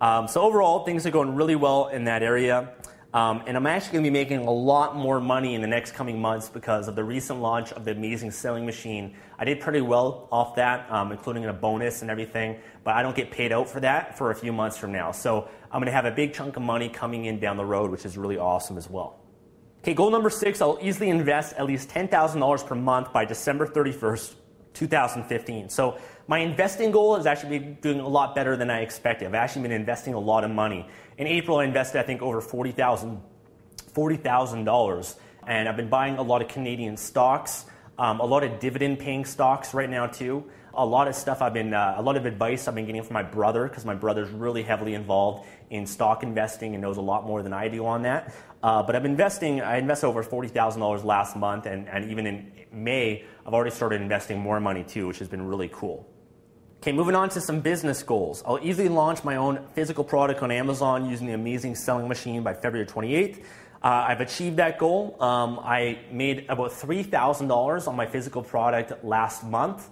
Um, 0.00 0.28
so 0.28 0.42
overall, 0.42 0.84
things 0.84 1.06
are 1.06 1.10
going 1.10 1.34
really 1.34 1.56
well 1.56 1.88
in 1.88 2.04
that 2.04 2.22
area. 2.22 2.72
Um, 3.14 3.44
and 3.46 3.56
I'm 3.56 3.66
actually 3.66 3.92
going 3.92 4.04
to 4.04 4.10
be 4.10 4.12
making 4.12 4.38
a 4.40 4.50
lot 4.50 4.94
more 4.94 5.20
money 5.20 5.54
in 5.54 5.62
the 5.62 5.66
next 5.66 5.92
coming 5.92 6.20
months 6.20 6.50
because 6.50 6.86
of 6.86 6.96
the 6.96 7.04
recent 7.04 7.40
launch 7.40 7.72
of 7.72 7.86
the 7.86 7.92
amazing 7.92 8.30
selling 8.30 8.66
machine. 8.66 9.16
I 9.38 9.46
did 9.46 9.58
pretty 9.60 9.80
well 9.80 10.28
off 10.30 10.56
that, 10.56 10.90
um, 10.90 11.12
including 11.12 11.46
a 11.46 11.52
bonus 11.52 12.02
and 12.02 12.10
everything, 12.10 12.60
but 12.84 12.94
I 12.94 13.02
don't 13.02 13.16
get 13.16 13.30
paid 13.30 13.52
out 13.52 13.70
for 13.70 13.80
that 13.80 14.18
for 14.18 14.32
a 14.32 14.34
few 14.34 14.52
months 14.52 14.76
from 14.76 14.92
now. 14.92 15.12
So 15.12 15.48
I'm 15.72 15.80
going 15.80 15.86
to 15.86 15.92
have 15.92 16.04
a 16.04 16.10
big 16.10 16.34
chunk 16.34 16.56
of 16.56 16.62
money 16.62 16.90
coming 16.90 17.24
in 17.24 17.40
down 17.40 17.56
the 17.56 17.64
road, 17.64 17.90
which 17.90 18.04
is 18.04 18.18
really 18.18 18.36
awesome 18.36 18.76
as 18.76 18.90
well. 18.90 19.18
Okay, 19.80 19.94
goal 19.94 20.10
number 20.10 20.28
six 20.28 20.60
I'll 20.60 20.78
easily 20.82 21.08
invest 21.08 21.54
at 21.54 21.64
least 21.64 21.88
$10,000 21.88 22.66
per 22.66 22.74
month 22.74 23.14
by 23.14 23.24
December 23.24 23.66
31st, 23.66 24.34
2015. 24.76 25.68
So 25.70 25.98
my 26.28 26.38
investing 26.38 26.90
goal 26.90 27.16
has 27.16 27.26
actually 27.26 27.58
been 27.58 27.74
doing 27.80 28.00
a 28.00 28.08
lot 28.08 28.34
better 28.34 28.56
than 28.56 28.70
I 28.70 28.80
expected. 28.80 29.26
I've 29.26 29.34
actually 29.34 29.62
been 29.62 29.72
investing 29.72 30.14
a 30.14 30.20
lot 30.20 30.44
of 30.44 30.50
money. 30.50 30.86
In 31.18 31.26
April, 31.26 31.58
I 31.58 31.64
invested, 31.64 31.98
I 31.98 32.02
think, 32.02 32.22
over 32.22 32.40
$40,000, 32.42 33.18
$40,000. 33.94 35.16
And 35.46 35.68
I've 35.68 35.76
been 35.76 35.88
buying 35.88 36.18
a 36.18 36.22
lot 36.22 36.42
of 36.42 36.48
Canadian 36.48 36.96
stocks, 36.96 37.66
um, 37.98 38.20
a 38.20 38.24
lot 38.24 38.44
of 38.44 38.58
dividend 38.60 38.98
paying 38.98 39.24
stocks 39.24 39.72
right 39.72 39.88
now, 39.88 40.06
too. 40.06 40.44
A 40.76 40.84
lot 40.84 41.08
of 41.08 41.14
stuff 41.14 41.42
I've 41.42 41.54
been, 41.54 41.72
uh, 41.72 41.94
a 41.96 42.02
lot 42.02 42.16
of 42.16 42.26
advice 42.26 42.68
I've 42.68 42.74
been 42.74 42.86
getting 42.86 43.02
from 43.02 43.14
my 43.14 43.22
brother 43.22 43.66
because 43.66 43.84
my 43.84 43.94
brother's 43.94 44.30
really 44.30 44.62
heavily 44.62 44.94
involved 44.94 45.46
in 45.70 45.86
stock 45.86 46.22
investing 46.22 46.74
and 46.74 46.82
knows 46.82 46.98
a 46.98 47.02
lot 47.02 47.26
more 47.26 47.42
than 47.42 47.52
I 47.52 47.68
do 47.68 47.86
on 47.86 48.02
that. 48.02 48.34
Uh, 48.62 48.82
but 48.82 48.94
I'm 48.94 49.06
investing, 49.06 49.60
I 49.60 49.78
invested 49.78 50.06
over 50.06 50.22
$40,000 50.22 51.04
last 51.04 51.36
month, 51.36 51.66
and, 51.66 51.88
and 51.88 52.10
even 52.10 52.26
in 52.26 52.52
May, 52.72 53.24
I've 53.46 53.54
already 53.54 53.70
started 53.70 54.00
investing 54.02 54.38
more 54.38 54.60
money 54.60 54.84
too, 54.84 55.06
which 55.06 55.18
has 55.18 55.28
been 55.28 55.46
really 55.46 55.70
cool. 55.72 56.06
Okay, 56.82 56.92
moving 56.92 57.14
on 57.14 57.28
to 57.30 57.40
some 57.40 57.60
business 57.60 58.02
goals. 58.02 58.42
I'll 58.46 58.60
easily 58.62 58.88
launch 58.88 59.24
my 59.24 59.36
own 59.36 59.66
physical 59.74 60.04
product 60.04 60.42
on 60.42 60.50
Amazon 60.50 61.08
using 61.08 61.26
the 61.26 61.32
amazing 61.32 61.74
selling 61.74 62.06
machine 62.06 62.42
by 62.42 62.54
February 62.54 62.86
28th. 62.86 63.42
Uh, 63.82 64.06
I've 64.08 64.20
achieved 64.20 64.56
that 64.58 64.78
goal. 64.78 65.16
Um, 65.20 65.58
I 65.62 65.98
made 66.10 66.46
about 66.48 66.72
$3,000 66.72 67.88
on 67.88 67.96
my 67.96 68.06
physical 68.06 68.42
product 68.42 69.04
last 69.04 69.44
month. 69.44 69.88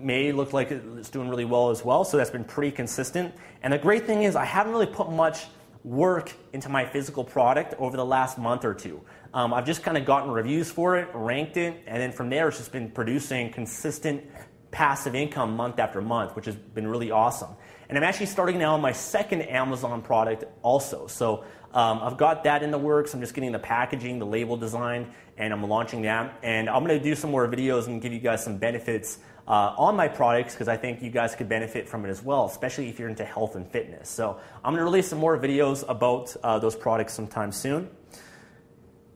May 0.00 0.32
look 0.32 0.52
like 0.52 0.70
it's 0.70 1.10
doing 1.10 1.28
really 1.28 1.44
well 1.44 1.70
as 1.70 1.84
well, 1.84 2.04
so 2.04 2.16
that's 2.16 2.30
been 2.30 2.44
pretty 2.44 2.70
consistent. 2.70 3.34
And 3.62 3.72
the 3.72 3.78
great 3.78 4.06
thing 4.06 4.22
is, 4.22 4.36
I 4.36 4.44
haven't 4.44 4.72
really 4.72 4.86
put 4.86 5.10
much 5.10 5.46
work 5.84 6.32
into 6.52 6.68
my 6.68 6.84
physical 6.84 7.22
product 7.22 7.74
over 7.78 7.96
the 7.96 8.04
last 8.04 8.38
month 8.38 8.64
or 8.64 8.74
two. 8.74 9.00
Um, 9.32 9.54
I've 9.54 9.66
just 9.66 9.82
kind 9.82 9.96
of 9.96 10.04
gotten 10.04 10.30
reviews 10.30 10.70
for 10.70 10.96
it, 10.96 11.08
ranked 11.14 11.56
it, 11.56 11.82
and 11.86 12.02
then 12.02 12.10
from 12.10 12.28
there 12.28 12.48
it's 12.48 12.58
just 12.58 12.72
been 12.72 12.90
producing 12.90 13.52
consistent 13.52 14.24
passive 14.72 15.14
income 15.14 15.54
month 15.56 15.78
after 15.78 16.00
month, 16.00 16.34
which 16.34 16.46
has 16.46 16.56
been 16.56 16.88
really 16.88 17.10
awesome. 17.10 17.50
And 17.88 17.96
I'm 17.96 18.02
actually 18.02 18.26
starting 18.26 18.58
now 18.58 18.74
on 18.74 18.80
my 18.80 18.90
second 18.92 19.42
Amazon 19.42 20.02
product 20.02 20.44
also. 20.62 21.06
So 21.06 21.44
um, 21.72 22.00
I've 22.02 22.16
got 22.16 22.44
that 22.44 22.62
in 22.62 22.70
the 22.72 22.78
works. 22.78 23.14
I'm 23.14 23.20
just 23.20 23.34
getting 23.34 23.52
the 23.52 23.58
packaging, 23.58 24.18
the 24.18 24.26
label 24.26 24.56
design, 24.56 25.12
and 25.38 25.52
I'm 25.52 25.62
launching 25.62 26.02
that. 26.02 26.36
And 26.42 26.68
I'm 26.68 26.84
going 26.84 26.98
to 26.98 27.04
do 27.04 27.14
some 27.14 27.30
more 27.30 27.46
videos 27.46 27.86
and 27.86 28.02
give 28.02 28.12
you 28.12 28.18
guys 28.18 28.42
some 28.42 28.58
benefits 28.58 29.18
uh, 29.48 29.74
on 29.78 29.96
my 29.96 30.08
products 30.08 30.54
because 30.54 30.68
I 30.68 30.76
think 30.76 31.02
you 31.02 31.10
guys 31.10 31.34
could 31.34 31.48
benefit 31.48 31.88
from 31.88 32.04
it 32.04 32.10
as 32.10 32.22
well, 32.22 32.46
especially 32.46 32.88
if 32.88 32.98
you're 32.98 33.08
into 33.08 33.24
health 33.24 33.54
and 33.54 33.66
fitness. 33.66 34.08
So 34.08 34.38
I'm 34.64 34.72
going 34.72 34.78
to 34.78 34.84
release 34.84 35.08
some 35.08 35.18
more 35.18 35.38
videos 35.38 35.84
about 35.88 36.34
uh, 36.42 36.58
those 36.58 36.74
products 36.74 37.14
sometime 37.14 37.52
soon. 37.52 37.88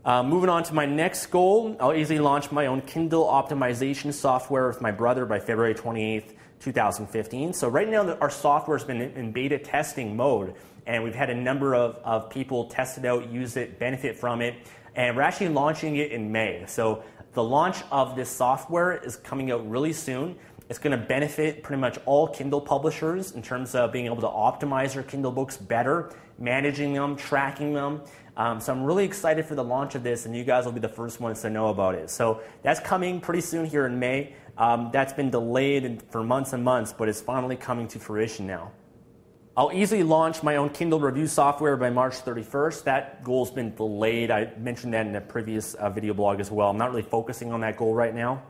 Uh, 0.02 0.22
moving 0.22 0.48
on 0.48 0.62
to 0.62 0.72
my 0.72 0.86
next 0.86 1.26
goal, 1.26 1.76
I'll 1.78 1.92
easily 1.92 2.20
launch 2.20 2.50
my 2.50 2.66
own 2.66 2.80
Kindle 2.82 3.26
optimization 3.26 4.14
software 4.14 4.66
with 4.66 4.80
my 4.80 4.90
brother 4.90 5.26
by 5.26 5.40
February 5.40 5.74
28th, 5.74 6.32
2015. 6.60 7.52
So, 7.52 7.68
right 7.68 7.88
now, 7.88 8.14
our 8.14 8.30
software 8.30 8.78
has 8.78 8.86
been 8.86 9.02
in 9.02 9.32
beta 9.32 9.58
testing 9.58 10.16
mode, 10.16 10.54
and 10.86 11.04
we've 11.04 11.14
had 11.14 11.28
a 11.28 11.34
number 11.34 11.74
of, 11.74 11.96
of 11.96 12.30
people 12.30 12.64
test 12.64 12.96
it 12.96 13.04
out, 13.04 13.30
use 13.30 13.58
it, 13.58 13.78
benefit 13.78 14.18
from 14.18 14.40
it, 14.40 14.54
and 14.94 15.14
we're 15.16 15.22
actually 15.22 15.50
launching 15.50 15.96
it 15.96 16.12
in 16.12 16.32
May. 16.32 16.64
So, 16.66 17.04
the 17.32 17.42
launch 17.42 17.82
of 17.92 18.16
this 18.16 18.28
software 18.28 18.96
is 18.96 19.16
coming 19.16 19.50
out 19.50 19.68
really 19.68 19.92
soon. 19.92 20.36
It's 20.68 20.78
going 20.78 20.98
to 20.98 21.06
benefit 21.06 21.62
pretty 21.62 21.80
much 21.80 21.98
all 22.06 22.28
Kindle 22.28 22.60
publishers 22.60 23.32
in 23.32 23.42
terms 23.42 23.74
of 23.74 23.92
being 23.92 24.06
able 24.06 24.20
to 24.20 24.28
optimize 24.28 24.94
their 24.94 25.02
Kindle 25.02 25.32
books 25.32 25.56
better, 25.56 26.12
managing 26.38 26.92
them, 26.92 27.16
tracking 27.16 27.72
them. 27.72 28.02
Um, 28.36 28.60
so 28.60 28.72
I'm 28.72 28.84
really 28.84 29.04
excited 29.04 29.44
for 29.44 29.54
the 29.54 29.64
launch 29.64 29.94
of 29.94 30.02
this, 30.02 30.26
and 30.26 30.36
you 30.36 30.44
guys 30.44 30.64
will 30.64 30.72
be 30.72 30.80
the 30.80 30.88
first 30.88 31.20
ones 31.20 31.42
to 31.42 31.50
know 31.50 31.68
about 31.68 31.94
it. 31.94 32.08
So 32.08 32.40
that's 32.62 32.80
coming 32.80 33.20
pretty 33.20 33.40
soon 33.40 33.66
here 33.66 33.86
in 33.86 33.98
May. 33.98 34.34
Um, 34.58 34.90
that's 34.92 35.12
been 35.12 35.30
delayed 35.30 36.02
for 36.10 36.22
months 36.22 36.52
and 36.52 36.62
months, 36.62 36.92
but 36.92 37.08
it's 37.08 37.20
finally 37.20 37.56
coming 37.56 37.88
to 37.88 37.98
fruition 37.98 38.46
now. 38.46 38.72
I'll 39.56 39.72
easily 39.72 40.04
launch 40.04 40.44
my 40.44 40.56
own 40.56 40.70
Kindle 40.70 41.00
review 41.00 41.26
software 41.26 41.76
by 41.76 41.90
March 41.90 42.24
31st. 42.24 42.84
That 42.84 43.24
goal's 43.24 43.50
been 43.50 43.74
delayed. 43.74 44.30
I 44.30 44.52
mentioned 44.56 44.94
that 44.94 45.08
in 45.08 45.16
a 45.16 45.20
previous 45.20 45.74
uh, 45.74 45.90
video 45.90 46.14
blog 46.14 46.38
as 46.38 46.52
well. 46.52 46.70
I'm 46.70 46.78
not 46.78 46.90
really 46.90 47.02
focusing 47.02 47.52
on 47.52 47.60
that 47.62 47.76
goal 47.76 47.92
right 47.92 48.14
now. 48.14 48.44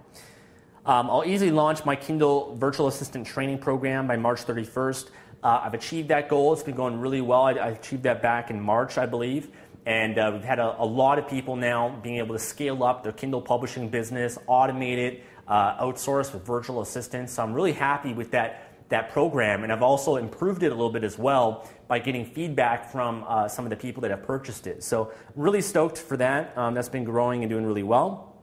Um, 0.84 1.08
I'll 1.08 1.24
easily 1.24 1.52
launch 1.52 1.86
my 1.86 1.96
Kindle 1.96 2.54
virtual 2.56 2.86
assistant 2.86 3.26
training 3.26 3.58
program 3.60 4.06
by 4.06 4.16
March 4.16 4.44
31st. 4.44 5.08
Uh, 5.42 5.62
I've 5.64 5.72
achieved 5.72 6.08
that 6.08 6.28
goal. 6.28 6.52
It's 6.52 6.62
been 6.62 6.76
going 6.76 7.00
really 7.00 7.22
well. 7.22 7.44
I, 7.44 7.52
I 7.52 7.68
achieved 7.68 8.02
that 8.02 8.20
back 8.20 8.50
in 8.50 8.60
March, 8.60 8.98
I 8.98 9.06
believe. 9.06 9.48
And 9.86 10.18
uh, 10.18 10.30
we've 10.34 10.44
had 10.44 10.58
a, 10.58 10.82
a, 10.82 10.84
lot 10.84 11.18
of 11.18 11.26
people 11.26 11.56
now 11.56 11.98
being 12.02 12.18
able 12.18 12.34
to 12.34 12.38
scale 12.38 12.84
up 12.84 13.02
their 13.02 13.12
Kindle 13.12 13.40
publishing 13.40 13.88
business, 13.88 14.36
automate 14.46 14.98
it, 14.98 15.24
uh, 15.48 15.82
outsource 15.82 16.32
with 16.34 16.44
virtual 16.46 16.82
assistants. 16.82 17.32
So 17.32 17.42
I'm 17.42 17.54
really 17.54 17.72
happy 17.72 18.12
with 18.12 18.32
that 18.32 18.69
that 18.90 19.10
program. 19.10 19.64
And 19.64 19.72
I've 19.72 19.82
also 19.82 20.16
improved 20.16 20.62
it 20.62 20.66
a 20.66 20.74
little 20.74 20.90
bit 20.90 21.02
as 21.02 21.18
well 21.18 21.68
by 21.88 21.98
getting 21.98 22.24
feedback 22.24 22.92
from 22.92 23.24
uh, 23.26 23.48
some 23.48 23.64
of 23.64 23.70
the 23.70 23.76
people 23.76 24.02
that 24.02 24.10
have 24.10 24.22
purchased 24.22 24.66
it. 24.66 24.84
So, 24.84 25.12
really 25.34 25.62
stoked 25.62 25.98
for 25.98 26.16
that. 26.18 26.56
Um, 26.56 26.74
that's 26.74 26.88
been 26.88 27.04
growing 27.04 27.42
and 27.42 27.50
doing 27.50 27.64
really 27.64 27.82
well. 27.82 28.36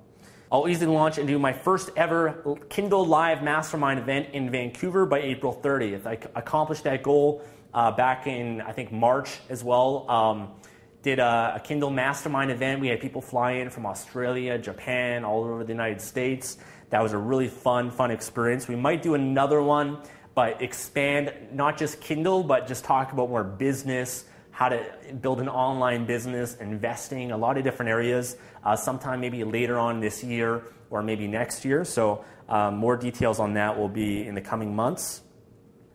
I'll 0.49 0.69
easily 0.69 0.91
launch 0.91 1.17
and 1.17 1.27
do 1.27 1.37
my 1.37 1.51
first 1.51 1.89
ever 1.97 2.57
Kindle 2.69 3.05
Live 3.05 3.43
Mastermind 3.43 3.99
event 3.99 4.29
in 4.31 4.49
Vancouver 4.49 5.05
by 5.05 5.19
April 5.19 5.53
30th. 5.61 6.05
I 6.05 6.17
accomplished 6.35 6.85
that 6.85 7.03
goal 7.03 7.43
uh, 7.73 7.91
back 7.91 8.27
in, 8.27 8.61
I 8.61 8.71
think, 8.71 8.91
March 8.91 9.39
as 9.49 9.61
well. 9.61 10.09
Um, 10.09 10.51
did 11.03 11.19
a, 11.19 11.53
a, 11.55 11.59
Kindle 11.59 11.89
Mastermind 11.89 12.49
event. 12.49 12.79
We 12.79 12.87
had 12.87 13.01
people 13.01 13.21
fly 13.21 13.51
in 13.53 13.69
from 13.69 13.85
Australia, 13.85 14.57
Japan, 14.57 15.25
all 15.25 15.43
over 15.43 15.63
the 15.63 15.71
United 15.71 16.01
States. 16.01 16.57
That 16.89 17.03
was 17.03 17.11
a 17.11 17.17
really 17.17 17.49
fun, 17.49 17.91
fun 17.91 18.11
experience. 18.11 18.67
We 18.67 18.77
might 18.77 19.01
do 19.01 19.15
another 19.15 19.61
one 19.61 19.99
but 20.37 20.61
expand 20.61 21.33
not 21.51 21.79
just 21.79 21.99
Kindle, 21.99 22.43
but 22.43 22.67
just 22.67 22.83
talk 22.85 23.11
about 23.11 23.27
more 23.27 23.43
business, 23.43 24.25
how 24.51 24.69
to 24.69 24.85
build 25.19 25.41
an 25.41 25.49
online 25.49 26.05
business, 26.05 26.53
investing, 26.57 27.31
a 27.31 27.37
lot 27.37 27.57
of 27.57 27.63
different 27.63 27.89
areas, 27.89 28.37
uh, 28.63 28.75
sometime 28.75 29.19
maybe 29.19 29.43
later 29.43 29.79
on 29.79 29.99
this 29.99 30.23
year 30.23 30.61
or 30.91 31.01
maybe 31.01 31.25
next 31.25 31.65
year. 31.65 31.83
So, 31.83 32.23
um, 32.49 32.77
more 32.77 32.95
details 32.95 33.39
on 33.39 33.55
that 33.55 33.79
will 33.79 33.89
be 33.89 34.27
in 34.27 34.35
the 34.35 34.41
coming 34.41 34.75
months. 34.75 35.23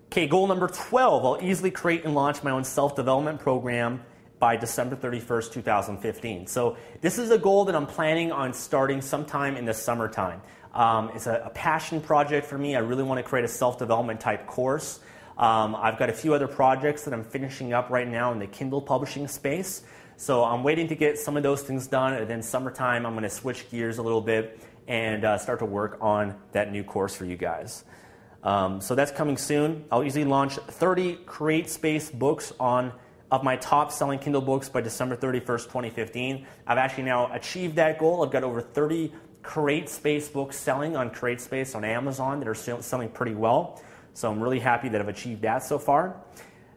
Okay, 0.07 0.27
goal 0.27 0.49
number 0.49 0.67
12 0.67 1.25
I'll 1.25 1.39
easily 1.41 1.71
create 1.71 2.05
and 2.05 2.13
launch 2.13 2.43
my 2.43 2.51
own 2.51 2.65
self 2.65 2.97
development 2.97 3.39
program 3.39 4.03
by 4.43 4.57
December 4.57 4.97
31st, 4.97 5.53
2015. 5.53 6.49
So, 6.49 6.77
this 7.01 7.17
is 7.17 7.31
a 7.31 7.39
goal 7.39 7.65
that 7.67 7.77
I'm 7.77 7.87
planning 7.87 8.33
on 8.33 8.53
starting 8.53 9.01
sometime 9.01 9.57
in 9.57 9.67
the 9.67 9.73
summertime. 9.73 10.43
Um, 10.75 11.13
it's 11.15 11.29
a, 11.29 11.45
a, 11.47 11.51
passion 11.51 12.01
project 12.01 12.49
for 12.49 12.59
me. 12.59 12.75
I 12.75 12.81
really 12.81 13.05
want 13.05 13.19
to 13.19 13.23
create 13.23 13.45
a 13.45 13.49
self 13.49 13.79
development 13.79 14.21
type 14.21 14.49
course. 14.49 14.99
Um, 15.39 15.77
I've 15.77 15.97
got 15.97 16.11
a 16.11 16.13
few 16.13 16.35
other 16.35 16.49
projects 16.49 17.05
that 17.05 17.15
I'm 17.15 17.23
finishing 17.23 17.73
up 17.73 17.89
right 17.89 18.09
now 18.09 18.33
in 18.33 18.41
the 18.41 18.49
Kindle 18.49 18.83
publishing 18.83 19.29
space. 19.29 19.85
So 20.17 20.43
I'm 20.43 20.65
waiting 20.65 20.89
to 20.89 20.97
get 20.97 21.21
some 21.21 21.37
of 21.37 21.45
those 21.45 21.63
things 21.63 21.87
done, 21.87 22.15
and 22.15 22.29
then 22.29 22.43
summertime 22.43 23.07
I'm 23.07 23.13
going 23.13 23.23
to 23.23 23.31
switch 23.31 23.71
gears 23.71 23.99
a 23.99 24.03
little 24.03 24.21
bit 24.21 24.61
and 24.89 25.25
uh, 25.25 25.39
start 25.39 25.61
to 25.61 25.67
work 25.67 25.99
on 26.01 26.35
that 26.51 26.73
new 26.73 26.83
course 26.83 27.15
for 27.15 27.27
you 27.27 27.37
guys. 27.37 27.85
Um, 28.43 28.81
so 28.81 28.97
that's 28.97 29.13
coming 29.13 29.37
soon. 29.37 29.85
I'll 29.93 30.03
easily 30.03 30.25
launch 30.25 30.55
30 30.55 31.19
CreateSpace 31.27 32.13
books 32.13 32.53
on 32.59 32.93
of 33.33 33.43
my 33.43 33.57
top 33.57 33.91
selling 33.91 34.19
Kindle 34.19 34.43
books 34.43 34.69
by 34.69 34.83
December 34.83 35.17
31st, 35.17 35.65
2015. 35.65 36.47
I've 36.67 36.77
actually 36.77 37.05
now 37.05 37.33
achieved 37.33 37.77
that 37.77 37.99
goal. 37.99 38.23
I've 38.23 38.31
got 38.31 38.45
over 38.45 38.61
30 38.61 39.11
CreateSpace 39.43 40.31
books 40.31 40.55
selling 40.55 40.97
on 40.97 41.09
CreateSpace 41.11 41.75
on 41.75 41.83
Amazon 41.83 42.39
that 42.41 42.47
are 42.47 42.55
selling 42.55 43.09
pretty 43.09 43.35
well. 43.35 43.81
So 44.13 44.31
I'm 44.31 44.39
really 44.39 44.61
happy 44.61 44.91
that 44.91 45.01
I've 45.01 45.09
achieved 45.09 45.41
that 45.43 45.65
so 45.65 45.79
far. 45.79 46.23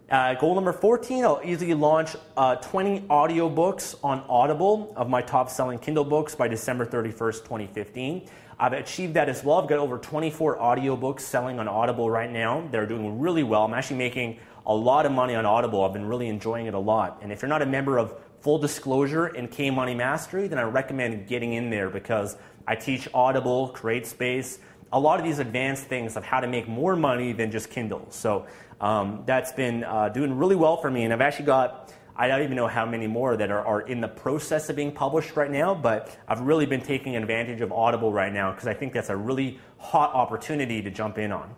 Uh, 0.09 0.35
goal 0.35 0.55
number 0.55 0.71
14, 0.71 1.25
I'll 1.25 1.41
easily 1.43 1.73
launch 1.73 2.15
uh, 2.37 2.55
20 2.55 3.01
audiobooks 3.01 3.97
on 4.01 4.23
Audible 4.29 4.93
of 4.95 5.09
my 5.09 5.21
top 5.21 5.49
selling 5.49 5.77
Kindle 5.77 6.05
books 6.05 6.35
by 6.35 6.47
December 6.47 6.85
31st, 6.85 7.39
2015. 7.39 8.29
I've 8.57 8.71
achieved 8.71 9.15
that 9.15 9.27
as 9.27 9.43
well. 9.43 9.59
I've 9.59 9.67
got 9.67 9.79
over 9.79 9.97
24 9.97 10.57
audiobooks 10.59 11.21
selling 11.21 11.59
on 11.59 11.67
Audible 11.67 12.09
right 12.09 12.31
now. 12.31 12.65
They're 12.71 12.85
doing 12.85 13.19
really 13.19 13.43
well. 13.43 13.65
I'm 13.65 13.73
actually 13.73 13.97
making 13.97 14.39
a 14.67 14.73
lot 14.73 15.05
of 15.05 15.11
money 15.11 15.35
on 15.35 15.45
Audible. 15.45 15.83
I've 15.83 15.93
been 15.93 16.05
really 16.05 16.27
enjoying 16.27 16.65
it 16.65 16.73
a 16.73 16.79
lot. 16.79 17.19
And 17.21 17.31
if 17.31 17.41
you're 17.41 17.49
not 17.49 17.61
a 17.61 17.65
member 17.65 17.97
of 17.97 18.15
Full 18.41 18.57
Disclosure 18.57 19.25
and 19.25 19.49
K 19.49 19.69
Money 19.69 19.95
Mastery, 19.95 20.47
then 20.47 20.59
I 20.59 20.63
recommend 20.63 21.27
getting 21.27 21.53
in 21.53 21.69
there 21.69 21.89
because 21.89 22.37
I 22.67 22.75
teach 22.75 23.07
Audible, 23.13 23.71
CreateSpace, 23.75 24.59
a 24.91 24.99
lot 24.99 25.19
of 25.19 25.25
these 25.25 25.39
advanced 25.39 25.85
things 25.85 26.15
of 26.15 26.23
how 26.23 26.39
to 26.39 26.47
make 26.47 26.67
more 26.67 26.95
money 26.95 27.31
than 27.33 27.51
just 27.51 27.69
Kindle. 27.69 28.05
So 28.09 28.45
um, 28.81 29.23
that's 29.25 29.51
been 29.51 29.83
uh, 29.83 30.09
doing 30.09 30.37
really 30.37 30.55
well 30.55 30.77
for 30.77 30.89
me. 30.89 31.03
And 31.03 31.13
I've 31.13 31.21
actually 31.21 31.45
got, 31.45 31.93
I 32.15 32.27
don't 32.27 32.43
even 32.43 32.55
know 32.55 32.67
how 32.67 32.85
many 32.85 33.07
more 33.07 33.35
that 33.35 33.51
are, 33.51 33.65
are 33.65 33.81
in 33.81 33.99
the 33.99 34.07
process 34.07 34.69
of 34.69 34.75
being 34.75 34.91
published 34.91 35.35
right 35.35 35.51
now, 35.51 35.75
but 35.75 36.15
I've 36.27 36.41
really 36.41 36.65
been 36.65 36.81
taking 36.81 37.15
advantage 37.15 37.61
of 37.61 37.71
Audible 37.71 38.13
right 38.13 38.31
now 38.31 38.51
because 38.51 38.67
I 38.67 38.73
think 38.73 38.93
that's 38.93 39.09
a 39.09 39.17
really 39.17 39.59
hot 39.77 40.13
opportunity 40.13 40.81
to 40.81 40.89
jump 40.89 41.17
in 41.17 41.31
on. 41.31 41.55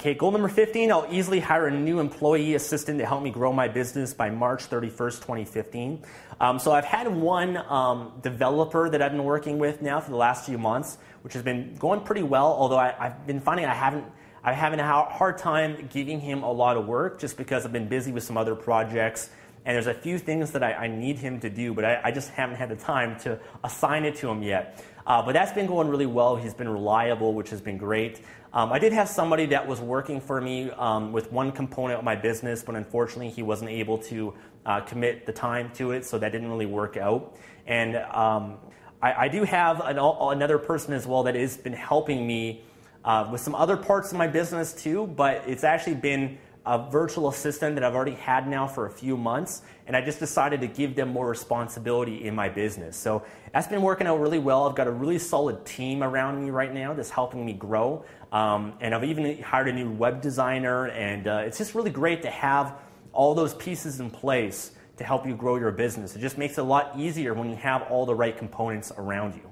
Okay, 0.00 0.14
goal 0.14 0.30
number 0.30 0.48
15, 0.48 0.90
I'll 0.90 1.06
easily 1.10 1.40
hire 1.40 1.66
a 1.66 1.70
new 1.70 2.00
employee 2.00 2.54
assistant 2.54 2.98
to 3.00 3.04
help 3.04 3.22
me 3.22 3.28
grow 3.28 3.52
my 3.52 3.68
business 3.68 4.14
by 4.14 4.30
March 4.30 4.70
31st, 4.70 5.16
2015. 5.16 6.02
Um, 6.40 6.58
so 6.58 6.72
I've 6.72 6.86
had 6.86 7.06
one 7.06 7.58
um, 7.58 8.12
developer 8.22 8.88
that 8.88 9.02
I've 9.02 9.12
been 9.12 9.24
working 9.24 9.58
with 9.58 9.82
now 9.82 10.00
for 10.00 10.10
the 10.10 10.16
last 10.16 10.46
few 10.46 10.56
months, 10.56 10.96
which 11.20 11.34
has 11.34 11.42
been 11.42 11.74
going 11.74 12.00
pretty 12.00 12.22
well, 12.22 12.46
although 12.46 12.78
I, 12.78 12.94
have 12.98 13.26
been 13.26 13.40
finding 13.40 13.66
I 13.66 13.74
haven't 13.74 14.06
I'm 14.42 14.54
having 14.54 14.80
a 14.80 14.86
hard 14.86 15.36
time 15.36 15.86
giving 15.92 16.18
him 16.18 16.44
a 16.44 16.50
lot 16.50 16.78
of 16.78 16.86
work 16.86 17.20
just 17.20 17.36
because 17.36 17.66
I've 17.66 17.72
been 17.72 17.88
busy 17.88 18.10
with 18.10 18.22
some 18.22 18.38
other 18.38 18.54
projects. 18.54 19.28
And 19.64 19.74
there's 19.74 19.86
a 19.86 19.94
few 19.94 20.18
things 20.18 20.52
that 20.52 20.62
I, 20.62 20.72
I 20.72 20.86
need 20.86 21.18
him 21.18 21.40
to 21.40 21.50
do, 21.50 21.74
but 21.74 21.84
I, 21.84 22.00
I, 22.04 22.10
just 22.12 22.30
haven't 22.30 22.56
had 22.56 22.70
the 22.70 22.76
time 22.76 23.18
to 23.20 23.38
assign 23.62 24.06
it 24.06 24.16
to 24.16 24.28
him 24.28 24.42
yet. 24.42 24.82
Uh, 25.06 25.22
but 25.22 25.32
that's 25.32 25.52
been 25.52 25.66
going 25.66 25.88
really 25.88 26.06
well. 26.06 26.36
He's 26.36 26.54
been 26.54 26.68
reliable, 26.68 27.34
which 27.34 27.50
has 27.50 27.60
been 27.60 27.76
great. 27.76 28.22
Um, 28.52 28.72
I 28.72 28.78
did 28.78 28.92
have 28.92 29.08
somebody 29.08 29.46
that 29.46 29.66
was 29.66 29.80
working 29.80 30.20
for 30.20 30.40
me 30.40 30.70
um, 30.70 31.12
with 31.12 31.30
one 31.30 31.52
component 31.52 31.98
of 31.98 32.04
my 32.04 32.16
business, 32.16 32.62
but 32.62 32.74
unfortunately, 32.74 33.30
he 33.30 33.42
wasn't 33.42 33.70
able 33.70 33.98
to 33.98 34.34
uh, 34.64 34.80
commit 34.80 35.26
the 35.26 35.32
time 35.32 35.70
to 35.74 35.92
it, 35.92 36.04
so 36.04 36.18
that 36.18 36.32
didn't 36.32 36.48
really 36.48 36.66
work 36.66 36.96
out. 36.96 37.36
And 37.66 37.96
um, 37.96 38.56
I, 39.02 39.12
I, 39.12 39.28
do 39.28 39.44
have 39.44 39.80
an, 39.80 39.98
another 39.98 40.58
person 40.58 40.94
as 40.94 41.06
well 41.06 41.22
that 41.24 41.34
has 41.34 41.56
been 41.56 41.72
helping 41.72 42.26
me 42.26 42.64
uh, 43.04 43.28
with 43.30 43.40
some 43.40 43.54
other 43.54 43.76
parts 43.76 44.12
of 44.12 44.18
my 44.18 44.26
business 44.26 44.72
too, 44.72 45.06
but 45.06 45.44
it's 45.46 45.64
actually 45.64 45.94
been 45.94 46.38
a 46.66 46.90
virtual 46.90 47.28
assistant 47.28 47.74
that 47.74 47.84
I've 47.84 47.94
already 47.94 48.16
had 48.16 48.46
now 48.46 48.66
for 48.66 48.86
a 48.86 48.90
few 48.90 49.16
months, 49.16 49.62
and 49.86 49.96
I 49.96 50.02
just 50.02 50.18
decided 50.18 50.60
to 50.60 50.66
give 50.66 50.94
them 50.94 51.08
more 51.08 51.28
responsibility 51.28 52.26
in 52.26 52.34
my 52.34 52.48
business. 52.48 52.96
So 52.96 53.24
that's 53.52 53.66
been 53.66 53.82
working 53.82 54.06
out 54.06 54.20
really 54.20 54.38
well. 54.38 54.68
I've 54.68 54.76
got 54.76 54.86
a 54.86 54.92
really 54.92 55.18
solid 55.18 55.64
team 55.64 56.02
around 56.02 56.42
me 56.44 56.50
right 56.50 56.72
now 56.72 56.92
that's 56.92 57.10
helping 57.10 57.44
me 57.46 57.54
grow, 57.54 58.04
um, 58.30 58.74
and 58.80 58.94
I've 58.94 59.04
even 59.04 59.42
hired 59.42 59.68
a 59.68 59.72
new 59.72 59.90
web 59.90 60.20
designer, 60.20 60.88
and 60.88 61.26
uh, 61.26 61.42
it's 61.46 61.58
just 61.58 61.74
really 61.74 61.90
great 61.90 62.22
to 62.22 62.30
have 62.30 62.76
all 63.12 63.34
those 63.34 63.54
pieces 63.54 64.00
in 64.00 64.10
place 64.10 64.72
to 64.98 65.04
help 65.04 65.26
you 65.26 65.34
grow 65.34 65.56
your 65.56 65.72
business. 65.72 66.14
It 66.14 66.20
just 66.20 66.36
makes 66.36 66.58
it 66.58 66.60
a 66.60 66.64
lot 66.64 66.92
easier 66.96 67.32
when 67.32 67.48
you 67.48 67.56
have 67.56 67.82
all 67.90 68.04
the 68.04 68.14
right 68.14 68.36
components 68.36 68.92
around 68.98 69.34
you. 69.34 69.50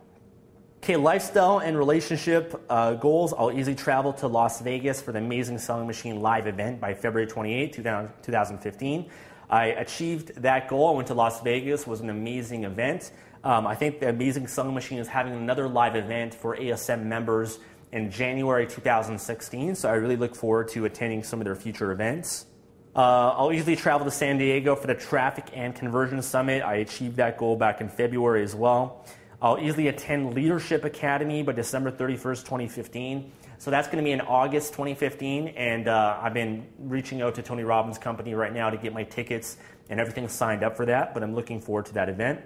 Okay, 0.82 0.96
lifestyle 0.96 1.58
and 1.58 1.76
relationship 1.76 2.64
uh, 2.70 2.94
goals. 2.94 3.34
I'll 3.36 3.52
easily 3.52 3.74
travel 3.74 4.12
to 4.14 4.28
Las 4.28 4.60
Vegas 4.60 5.02
for 5.02 5.10
the 5.10 5.18
Amazing 5.18 5.58
Selling 5.58 5.88
Machine 5.88 6.20
live 6.22 6.46
event 6.46 6.80
by 6.80 6.94
February 6.94 7.26
28, 7.26 7.72
2015. 7.72 9.10
I 9.50 9.66
achieved 9.66 10.36
that 10.36 10.68
goal. 10.68 10.88
I 10.88 10.92
went 10.92 11.08
to 11.08 11.14
Las 11.14 11.42
Vegas. 11.42 11.86
Was 11.86 12.00
an 12.00 12.10
amazing 12.10 12.62
event. 12.64 13.10
Um, 13.42 13.66
I 13.66 13.74
think 13.74 13.98
the 13.98 14.08
Amazing 14.08 14.46
Selling 14.46 14.72
Machine 14.72 14.98
is 14.98 15.08
having 15.08 15.34
another 15.34 15.68
live 15.68 15.96
event 15.96 16.32
for 16.32 16.56
ASM 16.56 17.02
members 17.02 17.58
in 17.90 18.10
January 18.10 18.66
2016. 18.66 19.74
So 19.74 19.88
I 19.88 19.94
really 19.94 20.16
look 20.16 20.36
forward 20.36 20.68
to 20.68 20.84
attending 20.84 21.24
some 21.24 21.40
of 21.40 21.44
their 21.44 21.56
future 21.56 21.90
events. 21.90 22.46
Uh, 22.94 23.34
I'll 23.36 23.52
usually 23.52 23.76
travel 23.76 24.04
to 24.04 24.10
San 24.12 24.38
Diego 24.38 24.76
for 24.76 24.86
the 24.86 24.94
Traffic 24.94 25.46
and 25.54 25.74
Conversion 25.74 26.22
Summit. 26.22 26.62
I 26.62 26.76
achieved 26.76 27.16
that 27.16 27.36
goal 27.36 27.56
back 27.56 27.80
in 27.80 27.88
February 27.88 28.44
as 28.44 28.54
well. 28.54 29.04
I'll 29.40 29.60
easily 29.60 29.86
attend 29.86 30.34
Leadership 30.34 30.84
Academy 30.84 31.44
by 31.44 31.52
December 31.52 31.92
31st, 31.92 32.40
2015. 32.40 33.30
So 33.58 33.70
that's 33.70 33.86
going 33.86 33.98
to 33.98 34.02
be 34.02 34.10
in 34.10 34.20
August 34.20 34.72
2015, 34.72 35.48
and 35.48 35.86
uh, 35.86 36.18
I've 36.20 36.34
been 36.34 36.66
reaching 36.80 37.22
out 37.22 37.36
to 37.36 37.42
Tony 37.42 37.62
Robbins' 37.62 37.98
company 37.98 38.34
right 38.34 38.52
now 38.52 38.68
to 38.68 38.76
get 38.76 38.92
my 38.92 39.04
tickets 39.04 39.56
and 39.90 40.00
everything 40.00 40.28
signed 40.28 40.64
up 40.64 40.76
for 40.76 40.86
that, 40.86 41.14
but 41.14 41.22
I'm 41.22 41.36
looking 41.36 41.60
forward 41.60 41.86
to 41.86 41.94
that 41.94 42.08
event. 42.08 42.40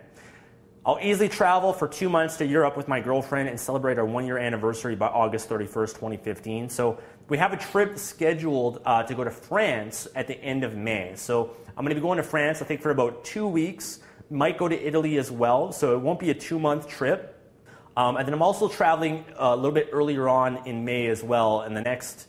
I'll 0.85 0.99
easily 1.01 1.31
travel 1.31 1.73
for 1.73 1.89
two 1.89 2.11
months 2.11 2.37
to 2.39 2.47
Europe 2.47 2.77
with 2.77 2.89
my 2.89 3.01
girlfriend 3.01 3.49
and 3.49 3.59
celebrate 3.59 3.99
our 3.99 4.05
one 4.05 4.27
year 4.27 4.37
anniversary 4.37 4.95
by 4.95 5.07
August 5.07 5.49
31st, 5.49 5.95
2015. 5.95 6.69
So 6.69 6.99
we 7.29 7.39
have 7.39 7.55
a 7.55 7.57
trip 7.57 7.97
scheduled 7.97 8.83
uh, 8.85 9.03
to 9.05 9.15
go 9.15 9.25
to 9.25 9.31
France 9.31 10.09
at 10.15 10.27
the 10.27 10.35
end 10.35 10.63
of 10.63 10.77
May. 10.77 11.13
So 11.15 11.57
I'm 11.69 11.85
going 11.85 11.91
to 11.91 11.95
be 11.95 12.01
going 12.03 12.19
to 12.19 12.23
France, 12.23 12.61
I 12.61 12.67
think, 12.67 12.83
for 12.83 12.91
about 12.91 13.25
two 13.25 13.47
weeks 13.47 14.01
might 14.33 14.59
go 14.59 14.67
to 14.67 14.87
Italy 14.87 15.19
as 15.19 15.31
well, 15.31 15.73
so 15.73 15.95
it 15.95 16.01
won't 16.01 16.19
be 16.19 16.31
a 16.31 16.35
two 16.35 16.59
month 16.59 16.89
trip. 16.89 17.39
Um, 17.97 18.17
and 18.17 18.27
then 18.27 18.33
I'm 18.33 18.43
also 18.43 18.69
traveling 18.69 19.25
uh, 19.39 19.53
a 19.53 19.57
little 19.57 19.73
bit 19.73 19.91
earlier 19.93 20.29
on 20.29 20.67
in 20.67 20.85
May 20.85 21.07
as 21.09 21.23
well, 21.23 21.63
in 21.63 21.75
the 21.75 21.83
next 21.83 22.27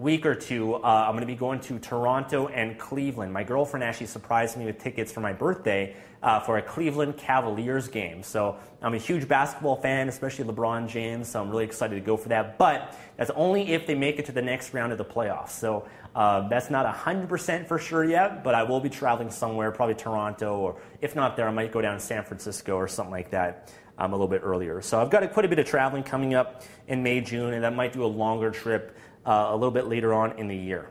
week 0.00 0.24
or 0.24 0.34
two, 0.34 0.76
uh, 0.76 0.78
I'm 1.06 1.12
going 1.12 1.20
to 1.20 1.26
be 1.26 1.34
going 1.34 1.60
to 1.60 1.78
Toronto 1.78 2.48
and 2.48 2.78
Cleveland. 2.78 3.32
My 3.32 3.44
girlfriend 3.44 3.84
actually 3.84 4.06
surprised 4.06 4.56
me 4.56 4.64
with 4.64 4.78
tickets 4.78 5.12
for 5.12 5.20
my 5.20 5.34
birthday 5.34 5.94
uh, 6.22 6.40
for 6.40 6.56
a 6.56 6.62
Cleveland 6.62 7.18
Cavaliers 7.18 7.86
game. 7.88 8.22
So 8.22 8.56
I'm 8.80 8.94
a 8.94 8.98
huge 8.98 9.28
basketball 9.28 9.76
fan, 9.76 10.08
especially 10.08 10.46
LeBron 10.46 10.88
James. 10.88 11.28
So 11.28 11.42
I'm 11.42 11.50
really 11.50 11.64
excited 11.64 11.94
to 11.96 12.00
go 12.00 12.16
for 12.16 12.30
that. 12.30 12.56
But 12.56 12.96
that's 13.18 13.30
only 13.34 13.72
if 13.72 13.86
they 13.86 13.94
make 13.94 14.18
it 14.18 14.24
to 14.26 14.32
the 14.32 14.42
next 14.42 14.72
round 14.72 14.92
of 14.92 14.98
the 14.98 15.04
playoffs. 15.04 15.50
So 15.50 15.86
uh, 16.14 16.48
that's 16.48 16.70
not 16.70 16.92
100% 16.92 17.66
for 17.66 17.78
sure 17.78 18.04
yet, 18.04 18.42
but 18.42 18.54
I 18.54 18.62
will 18.62 18.80
be 18.80 18.88
traveling 18.88 19.30
somewhere, 19.30 19.70
probably 19.70 19.94
Toronto, 19.94 20.56
or 20.56 20.80
if 21.02 21.14
not 21.14 21.36
there, 21.36 21.46
I 21.46 21.52
might 21.52 21.72
go 21.72 21.82
down 21.82 21.94
to 21.94 22.00
San 22.00 22.24
Francisco 22.24 22.74
or 22.74 22.88
something 22.88 23.12
like 23.12 23.30
that 23.30 23.72
um, 23.98 24.12
a 24.12 24.16
little 24.16 24.28
bit 24.28 24.40
earlier. 24.42 24.80
So 24.80 25.00
I've 25.00 25.10
got 25.10 25.22
a, 25.22 25.28
quite 25.28 25.44
a 25.44 25.48
bit 25.48 25.58
of 25.58 25.66
traveling 25.66 26.02
coming 26.02 26.34
up 26.34 26.64
in 26.88 27.02
May, 27.02 27.20
June, 27.20 27.52
and 27.52 27.64
I 27.64 27.70
might 27.70 27.92
do 27.92 28.04
a 28.04 28.06
longer 28.06 28.50
trip 28.50 28.96
uh, 29.26 29.48
a 29.50 29.54
little 29.54 29.70
bit 29.70 29.86
later 29.86 30.12
on 30.14 30.38
in 30.38 30.48
the 30.48 30.56
year. 30.56 30.90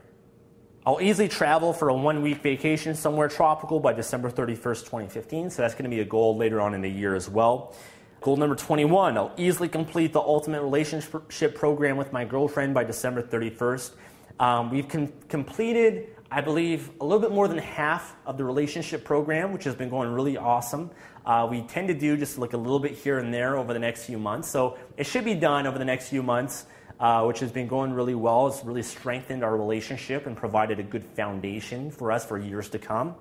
I'll 0.86 1.00
easily 1.00 1.28
travel 1.28 1.74
for 1.74 1.90
a 1.90 1.94
one 1.94 2.22
week 2.22 2.42
vacation 2.42 2.94
somewhere 2.94 3.28
tropical 3.28 3.80
by 3.80 3.92
December 3.92 4.30
31st, 4.30 4.80
2015. 4.84 5.50
So 5.50 5.62
that's 5.62 5.74
going 5.74 5.84
to 5.84 5.90
be 5.90 6.00
a 6.00 6.06
goal 6.06 6.36
later 6.36 6.60
on 6.60 6.72
in 6.72 6.80
the 6.80 6.88
year 6.88 7.14
as 7.14 7.28
well. 7.28 7.74
Goal 8.22 8.36
number 8.36 8.56
21 8.56 9.16
I'll 9.16 9.32
easily 9.36 9.68
complete 9.68 10.12
the 10.12 10.20
ultimate 10.20 10.62
relationship 10.62 11.54
program 11.54 11.96
with 11.96 12.12
my 12.12 12.24
girlfriend 12.24 12.74
by 12.74 12.84
December 12.84 13.22
31st. 13.22 13.92
Um, 14.40 14.70
we've 14.70 14.88
com- 14.88 15.12
completed, 15.28 16.16
I 16.30 16.40
believe, 16.40 16.90
a 17.00 17.04
little 17.04 17.20
bit 17.20 17.30
more 17.30 17.46
than 17.46 17.58
half 17.58 18.16
of 18.24 18.38
the 18.38 18.44
relationship 18.44 19.04
program, 19.04 19.52
which 19.52 19.64
has 19.64 19.74
been 19.74 19.90
going 19.90 20.10
really 20.10 20.38
awesome. 20.38 20.90
Uh, 21.26 21.46
we 21.50 21.60
tend 21.62 21.88
to 21.88 21.94
do 21.94 22.16
just 22.16 22.38
like 22.38 22.54
a 22.54 22.56
little 22.56 22.80
bit 22.80 22.92
here 22.92 23.18
and 23.18 23.32
there 23.32 23.58
over 23.58 23.74
the 23.74 23.78
next 23.78 24.04
few 24.04 24.18
months. 24.18 24.48
So 24.48 24.78
it 24.96 25.04
should 25.04 25.26
be 25.26 25.34
done 25.34 25.66
over 25.66 25.78
the 25.78 25.84
next 25.84 26.08
few 26.08 26.22
months 26.22 26.64
uh, 27.00 27.24
which 27.24 27.40
has 27.40 27.50
been 27.50 27.66
going 27.66 27.92
really 27.92 28.14
well. 28.14 28.46
It's 28.46 28.62
really 28.62 28.82
strengthened 28.82 29.42
our 29.42 29.56
relationship 29.56 30.26
and 30.26 30.36
provided 30.36 30.78
a 30.78 30.82
good 30.82 31.04
foundation 31.04 31.90
for 31.90 32.12
us 32.12 32.26
for 32.26 32.38
years 32.38 32.68
to 32.70 32.78
come. 32.78 33.14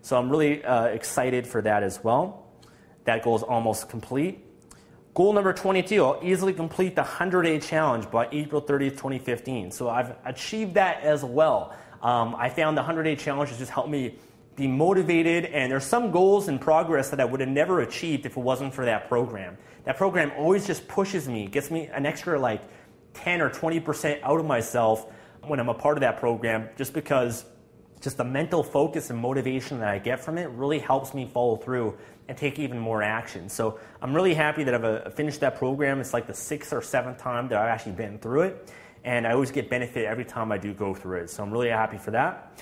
So 0.00 0.16
I'm 0.16 0.30
really 0.30 0.64
uh, 0.64 0.86
excited 0.86 1.46
for 1.46 1.60
that 1.62 1.82
as 1.82 2.02
well. 2.02 2.46
That 3.04 3.22
goal 3.22 3.36
is 3.36 3.42
almost 3.42 3.88
complete. 3.88 4.42
Goal 5.14 5.32
number 5.32 5.52
22, 5.52 6.04
I'll 6.04 6.20
easily 6.22 6.52
complete 6.52 6.94
the 6.94 7.02
100 7.02 7.42
day 7.42 7.58
challenge 7.58 8.10
by 8.10 8.28
April 8.32 8.60
30th, 8.60 8.92
2015. 8.92 9.70
So 9.70 9.88
I've 9.88 10.14
achieved 10.24 10.74
that 10.74 11.02
as 11.02 11.22
well. 11.22 11.74
Um, 12.02 12.34
I 12.36 12.48
found 12.48 12.76
the 12.76 12.82
100 12.82 13.02
day 13.02 13.16
challenge 13.16 13.50
has 13.50 13.58
just 13.58 13.70
helped 13.70 13.88
me 13.88 14.18
be 14.56 14.66
motivated, 14.66 15.44
and 15.46 15.70
there's 15.70 15.84
some 15.84 16.10
goals 16.10 16.48
and 16.48 16.58
progress 16.60 17.10
that 17.10 17.20
I 17.20 17.24
would 17.26 17.40
have 17.40 17.48
never 17.48 17.80
achieved 17.80 18.24
if 18.24 18.36
it 18.36 18.40
wasn't 18.40 18.72
for 18.74 18.86
that 18.86 19.08
program. 19.08 19.58
That 19.84 19.98
program 19.98 20.32
always 20.36 20.66
just 20.66 20.88
pushes 20.88 21.28
me, 21.28 21.46
gets 21.46 21.70
me 21.70 21.86
an 21.86 22.06
extra 22.06 22.38
like 22.38 22.62
10 23.16 23.40
or 23.40 23.50
20% 23.50 24.22
out 24.22 24.38
of 24.38 24.46
myself 24.46 25.06
when 25.42 25.60
I'm 25.60 25.68
a 25.68 25.74
part 25.74 25.96
of 25.96 26.00
that 26.00 26.18
program 26.18 26.68
just 26.76 26.92
because 26.92 27.44
just 28.00 28.18
the 28.18 28.24
mental 28.24 28.62
focus 28.62 29.10
and 29.10 29.18
motivation 29.18 29.80
that 29.80 29.88
I 29.88 29.98
get 29.98 30.20
from 30.20 30.38
it 30.38 30.48
really 30.50 30.78
helps 30.78 31.14
me 31.14 31.26
follow 31.26 31.56
through 31.56 31.96
and 32.28 32.36
take 32.36 32.58
even 32.58 32.78
more 32.78 33.02
action. 33.02 33.48
So 33.48 33.78
I'm 34.02 34.14
really 34.14 34.34
happy 34.34 34.64
that 34.64 34.74
I've 34.74 34.84
uh, 34.84 35.10
finished 35.10 35.40
that 35.40 35.56
program. 35.56 36.00
It's 36.00 36.12
like 36.12 36.26
the 36.26 36.34
sixth 36.34 36.72
or 36.72 36.82
seventh 36.82 37.18
time 37.18 37.48
that 37.48 37.58
I've 37.58 37.68
actually 37.68 37.92
been 37.92 38.18
through 38.18 38.42
it. 38.42 38.72
And 39.04 39.26
I 39.26 39.32
always 39.32 39.52
get 39.52 39.70
benefit 39.70 40.04
every 40.04 40.24
time 40.24 40.50
I 40.50 40.58
do 40.58 40.74
go 40.74 40.92
through 40.92 41.20
it. 41.20 41.30
So 41.30 41.42
I'm 41.42 41.50
really 41.50 41.68
happy 41.68 41.96
for 41.96 42.10
that. 42.10 42.60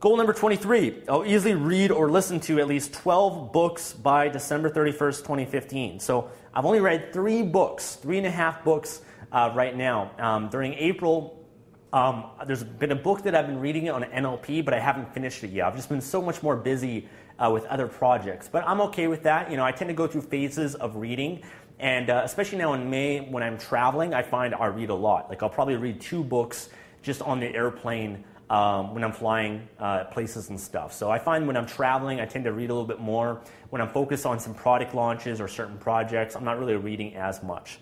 Goal 0.00 0.16
number 0.16 0.34
23 0.34 1.04
I'll 1.08 1.24
easily 1.24 1.54
read 1.54 1.90
or 1.90 2.10
listen 2.10 2.38
to 2.40 2.58
at 2.58 2.66
least 2.66 2.92
12 2.92 3.52
books 3.52 3.92
by 3.92 4.28
December 4.28 4.68
31st, 4.68 5.18
2015. 5.18 6.00
So 6.00 6.30
I've 6.52 6.66
only 6.66 6.80
read 6.80 7.12
three 7.12 7.42
books, 7.42 7.94
three 7.94 8.18
and 8.18 8.26
a 8.26 8.30
half 8.30 8.64
books 8.64 9.00
uh, 9.32 9.52
right 9.54 9.76
now. 9.76 10.10
Um, 10.18 10.48
during 10.48 10.74
April, 10.74 11.44
um, 11.92 12.24
there's 12.46 12.64
been 12.64 12.92
a 12.92 12.96
book 12.96 13.22
that 13.22 13.34
I've 13.34 13.46
been 13.46 13.60
reading 13.60 13.88
on 13.88 14.02
NLP, 14.02 14.64
but 14.64 14.74
I 14.74 14.80
haven't 14.80 15.12
finished 15.14 15.44
it 15.44 15.50
yet. 15.50 15.66
I've 15.66 15.76
just 15.76 15.88
been 15.88 16.00
so 16.00 16.20
much 16.20 16.42
more 16.42 16.56
busy 16.56 17.08
uh, 17.38 17.50
with 17.52 17.64
other 17.66 17.86
projects. 17.86 18.48
But 18.48 18.66
I'm 18.66 18.80
okay 18.82 19.06
with 19.06 19.22
that. 19.24 19.50
You 19.50 19.56
know, 19.56 19.64
I 19.64 19.72
tend 19.72 19.88
to 19.88 19.94
go 19.94 20.06
through 20.06 20.22
phases 20.22 20.74
of 20.74 20.96
reading. 20.96 21.42
And 21.78 22.10
uh, 22.10 22.22
especially 22.24 22.58
now 22.58 22.74
in 22.74 22.88
May, 22.88 23.20
when 23.20 23.42
I'm 23.42 23.58
traveling, 23.58 24.14
I 24.14 24.22
find 24.22 24.54
I 24.54 24.66
read 24.66 24.90
a 24.90 24.94
lot. 24.94 25.28
Like 25.28 25.42
I'll 25.42 25.50
probably 25.50 25.76
read 25.76 26.00
two 26.00 26.22
books 26.22 26.68
just 27.02 27.22
on 27.22 27.40
the 27.40 27.54
airplane 27.54 28.24
um, 28.50 28.94
when 28.94 29.02
I'm 29.02 29.12
flying 29.12 29.68
uh, 29.78 30.04
places 30.04 30.50
and 30.50 30.60
stuff. 30.60 30.92
So 30.92 31.10
I 31.10 31.18
find 31.18 31.46
when 31.46 31.56
I'm 31.56 31.66
traveling, 31.66 32.20
I 32.20 32.26
tend 32.26 32.44
to 32.44 32.52
read 32.52 32.70
a 32.70 32.74
little 32.74 32.86
bit 32.86 33.00
more. 33.00 33.40
When 33.70 33.82
I'm 33.82 33.88
focused 33.88 34.26
on 34.26 34.38
some 34.38 34.54
product 34.54 34.94
launches 34.94 35.40
or 35.40 35.48
certain 35.48 35.78
projects, 35.78 36.36
I'm 36.36 36.44
not 36.44 36.58
really 36.58 36.76
reading 36.76 37.16
as 37.16 37.42
much. 37.42 37.78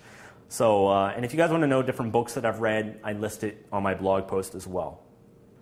So, 0.53 0.89
uh, 0.89 1.15
and 1.17 1.25
if 1.25 1.33
you 1.33 1.39
guys 1.39 1.49
want 1.49 1.63
to 1.63 1.67
know 1.67 1.83
different 1.83 2.13
books 2.13 2.35
that 2.35 2.45
I've 2.45 2.61
read, 2.61 3.01
I 3.03 3.15
list 3.15 3.43
it 3.43 3.67
on 3.73 3.83
my 3.83 3.95
blog 3.95 4.29
post 4.29 4.55
as 4.55 4.67
well. 4.67 5.01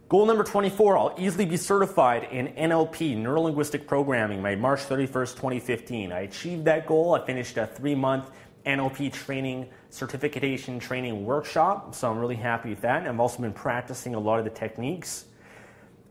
Goal 0.09 0.26
number 0.26 0.42
24, 0.42 0.98
I'll 0.98 1.14
easily 1.16 1.44
be 1.44 1.57
certified 1.57 2.26
in 2.33 2.48
NLP, 2.48 3.16
Neuro 3.16 3.42
Linguistic 3.42 3.87
Programming, 3.87 4.42
by 4.42 4.57
March 4.57 4.81
31st, 4.81 5.37
2015. 5.37 6.11
I 6.11 6.22
achieved 6.22 6.64
that 6.64 6.88
goal. 6.88 7.14
I 7.14 7.24
finished 7.24 7.57
a 7.57 7.68
three 7.68 7.94
month 7.94 8.33
NLP 8.66 9.12
training, 9.12 9.68
certification 9.90 10.81
training 10.81 11.24
workshop, 11.24 11.94
so 11.94 12.11
I'm 12.11 12.18
really 12.18 12.35
happy 12.35 12.70
with 12.70 12.81
that. 12.81 13.07
I've 13.07 13.20
also 13.20 13.40
been 13.42 13.53
practicing 13.53 14.16
a 14.16 14.18
lot 14.18 14.40
of 14.40 14.44
the 14.44 14.50
techniques. 14.50 15.26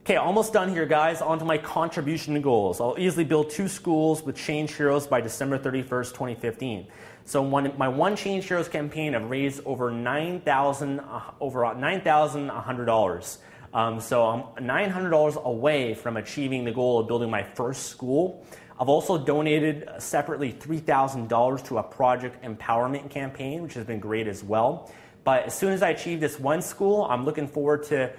Okay, 0.06 0.16
almost 0.16 0.54
done 0.54 0.70
here, 0.70 0.86
guys. 0.86 1.22
On 1.22 1.38
to 1.38 1.44
my 1.44 1.58
contribution 1.58 2.42
goals. 2.42 2.80
I'll 2.80 2.96
easily 2.98 3.26
build 3.26 3.50
two 3.50 3.68
schools 3.68 4.24
with 4.24 4.38
Change 4.38 4.74
Heroes 4.74 5.06
by 5.06 5.20
December 5.20 5.60
31st, 5.60 6.14
2015. 6.14 6.88
So 7.30 7.44
one, 7.44 7.72
my 7.78 7.88
One 7.88 8.16
Change 8.16 8.48
Heroes 8.48 8.68
campaign, 8.68 9.14
I've 9.14 9.30
raised 9.30 9.62
over 9.64 9.92
9,000 9.92 11.00
uh, 11.00 11.22
over 11.40 11.60
$9,100. 11.60 13.38
Um, 13.72 14.00
so 14.00 14.26
I'm 14.26 14.66
$900 14.66 15.44
away 15.44 15.94
from 15.94 16.18
achieving 16.18 16.66
the 16.66 16.72
goal 16.72 17.02
of 17.02 17.08
building 17.08 17.30
my 17.30 17.44
first 17.44 17.86
school. 17.86 18.44
I've 18.80 18.90
also 18.90 19.24
donated 19.24 19.88
separately 20.00 20.54
$3,000 20.54 21.68
to 21.68 21.78
a 21.78 21.84
project 21.84 22.44
empowerment 22.44 23.12
campaign, 23.12 23.62
which 23.62 23.76
has 23.76 23.86
been 23.86 24.00
great 24.00 24.26
as 24.26 24.44
well. 24.44 24.92
But 25.24 25.44
as 25.44 25.54
soon 25.54 25.72
as 25.72 25.84
I 25.84 25.90
achieve 25.90 26.20
this 26.20 26.40
one 26.40 26.64
school, 26.64 27.04
I'm 27.04 27.26
looking 27.26 27.48
forward 27.48 27.84
to 27.90 28.12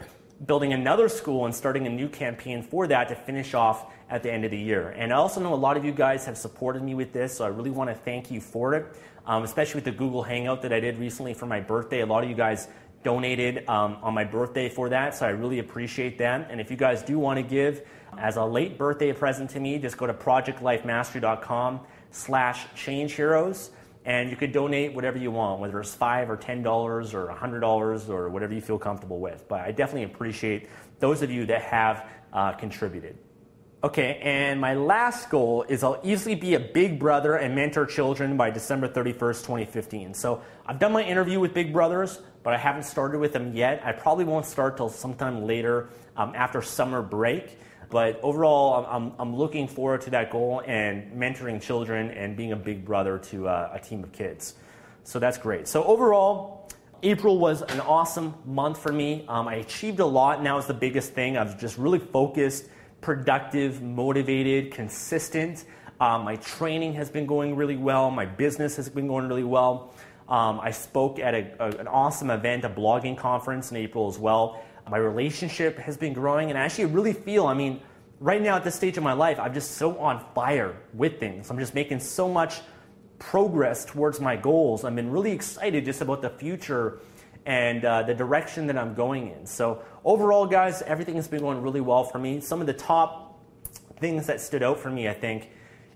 building 0.46 0.72
another 0.72 1.08
school 1.08 1.44
and 1.44 1.54
starting 1.54 1.86
a 1.86 1.90
new 1.90 2.08
campaign 2.08 2.62
for 2.62 2.86
that 2.86 3.08
to 3.08 3.14
finish 3.14 3.54
off 3.54 3.92
at 4.08 4.22
the 4.22 4.32
end 4.32 4.44
of 4.44 4.50
the 4.50 4.58
year. 4.58 4.90
And 4.90 5.12
I 5.12 5.16
also 5.16 5.40
know 5.40 5.52
a 5.52 5.56
lot 5.56 5.76
of 5.76 5.84
you 5.84 5.92
guys 5.92 6.24
have 6.24 6.36
supported 6.36 6.82
me 6.82 6.94
with 6.94 7.12
this, 7.12 7.36
so 7.36 7.44
I 7.44 7.48
really 7.48 7.70
want 7.70 7.90
to 7.90 7.94
thank 7.94 8.30
you 8.30 8.40
for 8.40 8.74
it, 8.74 8.86
um, 9.26 9.44
especially 9.44 9.76
with 9.76 9.84
the 9.84 9.92
Google 9.92 10.22
Hangout 10.22 10.62
that 10.62 10.72
I 10.72 10.80
did 10.80 10.98
recently 10.98 11.34
for 11.34 11.46
my 11.46 11.60
birthday. 11.60 12.00
A 12.00 12.06
lot 12.06 12.24
of 12.24 12.30
you 12.30 12.36
guys 12.36 12.68
donated 13.02 13.68
um, 13.68 13.98
on 14.02 14.14
my 14.14 14.24
birthday 14.24 14.68
for 14.68 14.88
that, 14.88 15.14
so 15.14 15.26
I 15.26 15.30
really 15.30 15.58
appreciate 15.58 16.18
that. 16.18 16.50
And 16.50 16.60
if 16.60 16.70
you 16.70 16.76
guys 16.76 17.02
do 17.02 17.18
want 17.18 17.36
to 17.36 17.42
give 17.42 17.86
as 18.18 18.36
a 18.36 18.44
late 18.44 18.78
birthday 18.78 19.12
present 19.12 19.50
to 19.50 19.60
me, 19.60 19.78
just 19.78 19.96
go 19.96 20.06
to 20.06 20.14
projectlifemastery.com 20.14 21.80
slash 22.10 22.66
change 22.74 23.12
heroes 23.12 23.70
and 24.04 24.30
you 24.30 24.36
could 24.36 24.52
donate 24.52 24.94
whatever 24.94 25.18
you 25.18 25.30
want, 25.30 25.60
whether 25.60 25.80
it's 25.80 25.94
five 25.94 26.30
or 26.30 26.36
ten 26.36 26.62
dollars 26.62 27.12
or 27.14 27.28
a 27.28 27.34
hundred 27.34 27.60
dollars 27.60 28.08
or 28.08 28.28
whatever 28.28 28.54
you 28.54 28.60
feel 28.60 28.78
comfortable 28.78 29.20
with. 29.20 29.46
But 29.48 29.60
I 29.60 29.72
definitely 29.72 30.04
appreciate 30.04 30.68
those 30.98 31.22
of 31.22 31.30
you 31.30 31.46
that 31.46 31.62
have 31.62 32.08
uh, 32.32 32.52
contributed. 32.52 33.18
Okay, 33.82 34.18
and 34.22 34.60
my 34.60 34.74
last 34.74 35.30
goal 35.30 35.64
is 35.66 35.82
I'll 35.82 36.00
easily 36.02 36.34
be 36.34 36.54
a 36.54 36.60
big 36.60 36.98
brother 36.98 37.36
and 37.36 37.54
mentor 37.54 37.86
children 37.86 38.36
by 38.36 38.50
December 38.50 38.86
31st, 38.86 39.40
2015. 39.40 40.12
So 40.12 40.42
I've 40.66 40.78
done 40.78 40.92
my 40.92 41.02
interview 41.02 41.40
with 41.40 41.54
Big 41.54 41.72
Brothers, 41.72 42.20
but 42.42 42.52
I 42.52 42.58
haven't 42.58 42.82
started 42.82 43.20
with 43.20 43.32
them 43.32 43.54
yet. 43.54 43.80
I 43.82 43.92
probably 43.92 44.24
won't 44.24 44.44
start 44.44 44.76
till 44.76 44.90
sometime 44.90 45.46
later 45.46 45.88
um, 46.14 46.34
after 46.34 46.60
summer 46.60 47.00
break. 47.00 47.58
But 47.90 48.20
overall, 48.22 48.86
I'm, 48.88 49.12
I'm 49.18 49.36
looking 49.36 49.66
forward 49.66 50.02
to 50.02 50.10
that 50.10 50.30
goal 50.30 50.62
and 50.64 51.12
mentoring 51.12 51.60
children 51.60 52.10
and 52.12 52.36
being 52.36 52.52
a 52.52 52.56
big 52.56 52.84
brother 52.84 53.18
to 53.18 53.48
uh, 53.48 53.72
a 53.74 53.80
team 53.80 54.04
of 54.04 54.12
kids. 54.12 54.54
So 55.02 55.18
that's 55.18 55.38
great. 55.38 55.66
So 55.66 55.82
overall, 55.82 56.68
April 57.02 57.38
was 57.38 57.62
an 57.62 57.80
awesome 57.80 58.34
month 58.46 58.78
for 58.78 58.92
me. 58.92 59.24
Um, 59.26 59.48
I 59.48 59.56
achieved 59.56 59.98
a 60.00 60.06
lot. 60.06 60.42
Now 60.42 60.58
is 60.58 60.66
the 60.66 60.74
biggest 60.74 61.14
thing. 61.14 61.36
I've 61.36 61.58
just 61.58 61.78
really 61.78 61.98
focused, 61.98 62.68
productive, 63.00 63.82
motivated, 63.82 64.70
consistent. 64.72 65.64
Um, 65.98 66.24
my 66.24 66.36
training 66.36 66.94
has 66.94 67.10
been 67.10 67.26
going 67.26 67.56
really 67.56 67.76
well. 67.76 68.10
My 68.10 68.26
business 68.26 68.76
has 68.76 68.88
been 68.88 69.08
going 69.08 69.28
really 69.28 69.44
well. 69.44 69.94
Um, 70.28 70.60
I 70.60 70.70
spoke 70.70 71.18
at 71.18 71.34
a, 71.34 71.54
a, 71.58 71.78
an 71.78 71.88
awesome 71.88 72.30
event, 72.30 72.64
a 72.64 72.70
blogging 72.70 73.18
conference 73.18 73.72
in 73.72 73.76
April 73.78 74.08
as 74.08 74.18
well. 74.18 74.62
My 74.90 74.98
relationship 74.98 75.78
has 75.78 75.96
been 75.96 76.12
growing, 76.12 76.50
and 76.50 76.58
I 76.58 76.62
actually 76.62 76.86
really 76.86 77.12
feel, 77.12 77.46
I 77.46 77.54
mean, 77.54 77.80
right 78.18 78.42
now 78.42 78.56
at 78.56 78.64
this 78.64 78.74
stage 78.74 78.96
of 78.96 79.04
my 79.04 79.12
life, 79.12 79.38
I'm 79.38 79.54
just 79.54 79.72
so 79.72 79.96
on 79.98 80.24
fire 80.34 80.76
with 80.94 81.20
things. 81.20 81.48
I'm 81.48 81.58
just 81.60 81.74
making 81.74 82.00
so 82.00 82.28
much 82.28 82.60
progress 83.20 83.84
towards 83.84 84.18
my 84.20 84.34
goals. 84.34 84.82
I've 84.84 84.96
been 84.96 85.12
really 85.12 85.30
excited 85.30 85.84
just 85.84 86.00
about 86.00 86.22
the 86.22 86.30
future 86.30 86.98
and 87.46 87.84
uh, 87.84 88.02
the 88.02 88.14
direction 88.14 88.66
that 88.66 88.76
I'm 88.76 88.94
going 88.94 89.28
in. 89.28 89.46
So, 89.46 89.82
overall, 90.04 90.44
guys, 90.44 90.82
everything 90.82 91.14
has 91.14 91.28
been 91.28 91.40
going 91.40 91.62
really 91.62 91.80
well 91.80 92.02
for 92.02 92.18
me. 92.18 92.40
Some 92.40 92.60
of 92.60 92.66
the 92.66 92.74
top 92.74 93.40
things 94.00 94.26
that 94.26 94.40
stood 94.40 94.64
out 94.64 94.80
for 94.80 94.90
me, 94.90 95.08
I 95.08 95.14
think, 95.14 95.50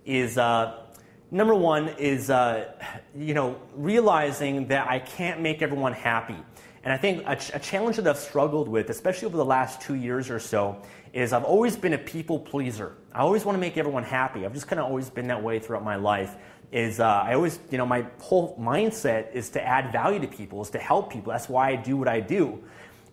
is 0.05 0.39
uh, 0.39 0.85
number 1.33 1.55
one 1.55 1.89
is 1.99 2.31
uh, 2.31 2.73
you 3.17 3.35
know 3.35 3.61
realizing 3.75 4.69
that 4.69 4.89
I 4.89 5.01
can't 5.01 5.41
make 5.41 5.63
everyone 5.63 5.95
happy 5.95 6.37
And 6.85 6.93
I 6.93 6.99
think 6.99 7.25
a, 7.27 7.35
ch- 7.35 7.51
a, 7.55 7.59
challenge 7.59 7.97
that 7.97 8.07
I've 8.07 8.19
struggled 8.19 8.69
with, 8.69 8.91
especially 8.91 9.27
over 9.27 9.39
the 9.39 9.45
last 9.45 9.81
two 9.81 9.95
years 9.95 10.29
or 10.29 10.39
so, 10.39 10.83
is 11.15 11.33
I've 11.33 11.45
always 11.45 11.77
been 11.77 11.95
a 11.95 11.99
people 11.99 12.39
pleaser. 12.39 12.95
I 13.15 13.21
always 13.21 13.45
want 13.45 13.57
to 13.57 13.61
make 13.61 13.79
everyone 13.79 14.03
happy. 14.03 14.45
I've 14.45 14.53
just 14.53 14.69
kind 14.69 14.79
of 14.79 14.87
always 14.87 15.09
been 15.09 15.29
that 15.29 15.43
way 15.43 15.59
throughout 15.59 15.83
my 15.83 15.97
life. 15.97 16.37
Is 16.73 17.01
uh, 17.01 17.07
I 17.07 17.35
always, 17.35 17.59
you 17.71 17.79
know, 17.79 17.87
my 17.87 18.05
whole 18.21 18.59
mindset 18.59 19.33
is 19.33 19.49
to 19.51 19.67
add 19.67 19.93
value 19.93 20.21
to 20.21 20.27
people, 20.27 20.61
is 20.61 20.71
to 20.71 20.79
help 20.79 21.11
people. 21.11 21.33
That's 21.33 21.49
why 21.49 21.71
I 21.71 21.77
do 21.77 21.97
what 21.97 22.09
I 22.09 22.21
do. 22.21 22.63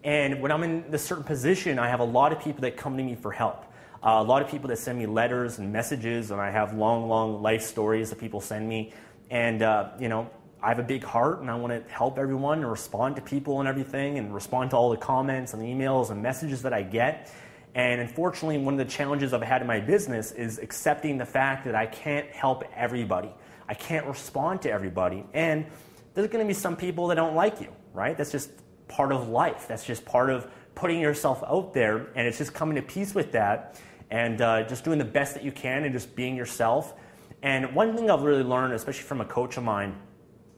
And 0.03 0.41
when 0.41 0.51
I'm 0.51 0.63
in 0.63 0.89
this 0.89 1.03
certain 1.03 1.23
position, 1.23 1.79
I 1.79 1.87
have 1.87 1.99
a 1.99 2.05
lot 2.05 2.33
of 2.33 2.41
people 2.41 2.61
that 2.61 2.75
come 2.75 2.97
to 2.97 3.03
me 3.03 3.15
for 3.15 3.31
help. 3.31 3.65
Uh, 4.03 4.17
a 4.17 4.23
lot 4.23 4.41
of 4.41 4.49
people 4.49 4.67
that 4.69 4.79
send 4.79 4.97
me 4.97 5.05
letters 5.05 5.59
and 5.59 5.71
messages, 5.71 6.31
and 6.31 6.41
I 6.41 6.49
have 6.49 6.73
long, 6.73 7.07
long 7.07 7.41
life 7.41 7.61
stories 7.61 8.09
that 8.09 8.19
people 8.19 8.41
send 8.41 8.67
me. 8.67 8.93
And, 9.29 9.61
uh, 9.61 9.91
you 9.99 10.09
know, 10.09 10.29
I 10.63 10.69
have 10.69 10.79
a 10.79 10.83
big 10.83 11.03
heart 11.03 11.39
and 11.39 11.49
I 11.49 11.55
want 11.55 11.73
to 11.73 11.91
help 11.91 12.19
everyone 12.19 12.59
and 12.59 12.69
respond 12.69 13.15
to 13.15 13.21
people 13.21 13.59
and 13.59 13.67
everything 13.67 14.19
and 14.19 14.33
respond 14.33 14.69
to 14.71 14.75
all 14.75 14.91
the 14.91 14.97
comments 14.97 15.53
and 15.53 15.61
the 15.61 15.65
emails 15.65 16.11
and 16.11 16.21
messages 16.21 16.61
that 16.61 16.73
I 16.73 16.83
get. 16.83 17.33
And 17.73 18.01
unfortunately, 18.01 18.57
one 18.59 18.75
of 18.75 18.77
the 18.77 18.91
challenges 18.91 19.33
I've 19.33 19.41
had 19.41 19.61
in 19.61 19.67
my 19.67 19.79
business 19.79 20.31
is 20.31 20.59
accepting 20.59 21.17
the 21.17 21.25
fact 21.25 21.65
that 21.65 21.73
I 21.73 21.87
can't 21.87 22.29
help 22.29 22.63
everybody. 22.75 23.31
I 23.67 23.73
can't 23.73 24.05
respond 24.05 24.61
to 24.63 24.71
everybody. 24.71 25.23
And 25.33 25.65
there's 26.13 26.27
going 26.27 26.45
to 26.45 26.47
be 26.47 26.53
some 26.53 26.75
people 26.75 27.07
that 27.07 27.15
don't 27.15 27.35
like 27.35 27.61
you, 27.61 27.73
right? 27.93 28.17
That's 28.17 28.31
just 28.31 28.51
part 28.87 29.11
of 29.11 29.29
life. 29.29 29.67
That's 29.67 29.85
just 29.85 30.05
part 30.05 30.29
of 30.29 30.51
putting 30.75 30.99
yourself 30.99 31.43
out 31.47 31.73
there. 31.73 32.07
And 32.15 32.27
it's 32.27 32.37
just 32.37 32.53
coming 32.53 32.75
to 32.75 32.81
peace 32.81 33.15
with 33.15 33.31
that 33.31 33.79
and 34.11 34.41
uh, 34.41 34.63
just 34.63 34.83
doing 34.83 34.99
the 34.99 35.05
best 35.05 35.33
that 35.35 35.43
you 35.43 35.51
can 35.51 35.85
and 35.85 35.93
just 35.93 36.15
being 36.15 36.35
yourself. 36.35 36.93
And 37.41 37.73
one 37.73 37.95
thing 37.95 38.11
I've 38.11 38.21
really 38.21 38.43
learned, 38.43 38.73
especially 38.73 39.03
from 39.03 39.21
a 39.21 39.25
coach 39.25 39.57
of 39.57 39.63
mine, 39.63 39.95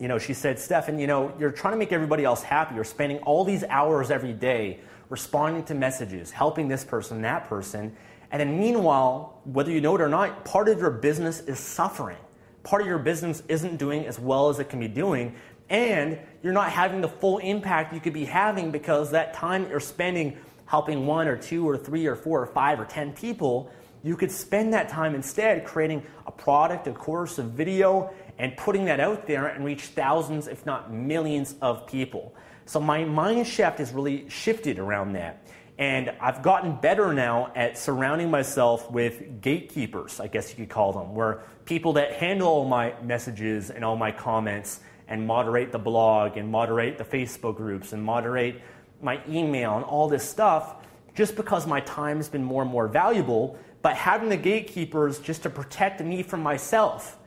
you 0.03 0.09
know, 0.09 0.19
she 0.19 0.33
said, 0.33 0.59
Stefan, 0.59 0.99
you 0.99 1.07
know, 1.07 1.33
you're 1.39 1.49
trying 1.49 1.75
to 1.75 1.77
make 1.77 1.93
everybody 1.93 2.25
else 2.25 2.43
happy. 2.43 2.75
You're 2.75 2.83
spending 2.83 3.19
all 3.19 3.45
these 3.45 3.63
hours 3.63 4.11
every 4.11 4.33
day 4.33 4.81
responding 5.07 5.63
to 5.63 5.73
messages, 5.73 6.29
helping 6.29 6.67
this 6.67 6.83
person, 6.83 7.21
that 7.21 7.47
person. 7.47 7.95
And 8.29 8.41
then 8.41 8.59
meanwhile, 8.59 9.39
whether 9.45 9.71
you 9.71 9.79
know 9.79 9.95
it 9.95 10.01
or 10.01 10.09
not, 10.09 10.43
part 10.43 10.67
of 10.67 10.77
your 10.79 10.91
business 10.91 11.39
is 11.39 11.57
suffering. 11.57 12.17
Part 12.63 12.81
of 12.81 12.87
your 12.89 12.99
business 12.99 13.43
isn't 13.47 13.77
doing 13.77 14.05
as 14.05 14.19
well 14.19 14.49
as 14.49 14.59
it 14.59 14.67
can 14.67 14.81
be 14.81 14.89
doing. 14.89 15.35
And 15.69 16.19
you're 16.41 16.51
not 16.51 16.69
having 16.69 16.99
the 16.99 17.07
full 17.07 17.37
impact 17.37 17.93
you 17.93 18.01
could 18.01 18.11
be 18.11 18.25
having 18.25 18.71
because 18.71 19.11
that 19.11 19.33
time 19.33 19.69
you're 19.69 19.79
spending 19.79 20.37
helping 20.65 21.05
one 21.07 21.29
or 21.29 21.37
two 21.37 21.65
or 21.65 21.77
three 21.77 22.07
or 22.07 22.17
four 22.17 22.41
or 22.41 22.47
five 22.47 22.77
or 22.77 22.83
ten 22.83 23.13
people, 23.13 23.71
you 24.03 24.17
could 24.17 24.31
spend 24.31 24.73
that 24.73 24.89
time 24.89 25.15
instead 25.15 25.63
creating 25.63 26.03
a 26.27 26.31
product, 26.31 26.87
a 26.87 26.91
course, 26.91 27.37
a 27.37 27.43
video, 27.43 28.13
and 28.39 28.55
putting 28.57 28.85
that 28.85 28.99
out 28.99 29.27
there 29.27 29.47
and 29.47 29.63
reach 29.63 29.83
thousands, 29.83 30.47
if 30.47 30.65
not 30.65 30.91
millions, 30.91 31.55
of 31.61 31.87
people. 31.87 32.35
So 32.65 32.79
my 32.79 33.03
mind 33.03 33.47
shift 33.47 33.79
has 33.79 33.91
really 33.91 34.29
shifted 34.29 34.79
around 34.79 35.13
that. 35.13 35.45
And 35.77 36.13
I've 36.21 36.43
gotten 36.43 36.75
better 36.75 37.13
now 37.13 37.51
at 37.55 37.77
surrounding 37.77 38.29
myself 38.29 38.89
with 38.91 39.41
gatekeepers, 39.41 40.19
I 40.19 40.27
guess 40.27 40.51
you 40.51 40.55
could 40.55 40.69
call 40.69 40.93
them, 40.93 41.15
where 41.15 41.41
people 41.65 41.93
that 41.93 42.13
handle 42.13 42.47
all 42.47 42.65
my 42.65 42.93
messages 43.01 43.71
and 43.71 43.83
all 43.83 43.95
my 43.95 44.11
comments 44.11 44.81
and 45.07 45.25
moderate 45.25 45.71
the 45.71 45.79
blog 45.79 46.37
and 46.37 46.49
moderate 46.49 46.97
the 46.97 47.03
Facebook 47.03 47.57
groups 47.57 47.91
and 47.91 48.03
moderate 48.03 48.61
my 49.01 49.19
email 49.27 49.75
and 49.75 49.83
all 49.83 50.07
this 50.07 50.27
stuff 50.27 50.75
just 51.15 51.35
because 51.35 51.67
my 51.67 51.81
time 51.81 52.17
has 52.17 52.29
been 52.29 52.43
more 52.43 52.61
and 52.61 52.71
more 52.71 52.87
valuable. 52.87 53.57
But 53.81 53.95
having 53.95 54.29
the 54.29 54.37
gatekeepers 54.37 55.19
just 55.19 55.43
to 55.43 55.49
protect 55.49 56.01
me 56.01 56.23
from 56.23 56.41
myself. 56.41 57.17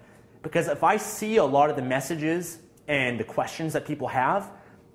Because 0.46 0.68
if 0.68 0.84
I 0.84 0.96
see 0.96 1.38
a 1.38 1.44
lot 1.44 1.70
of 1.70 1.76
the 1.76 1.82
messages 1.82 2.60
and 2.86 3.18
the 3.18 3.24
questions 3.24 3.72
that 3.72 3.84
people 3.84 4.06
have, 4.06 4.48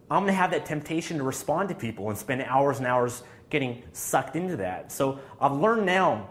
I'm 0.09 0.23
going 0.23 0.27
to 0.27 0.37
have 0.37 0.51
that 0.51 0.65
temptation 0.65 1.17
to 1.17 1.25
respond 1.25 1.67
to 1.67 1.75
people 1.75 2.07
and 2.07 2.17
spend 2.17 2.41
hours 2.43 2.77
and 2.77 2.87
hours 2.87 3.21
getting 3.49 3.83
sucked 3.91 4.37
into 4.37 4.55
that. 4.55 4.93
So 4.93 5.19
I've 5.41 5.51
learned 5.51 5.85
now, 5.85 6.29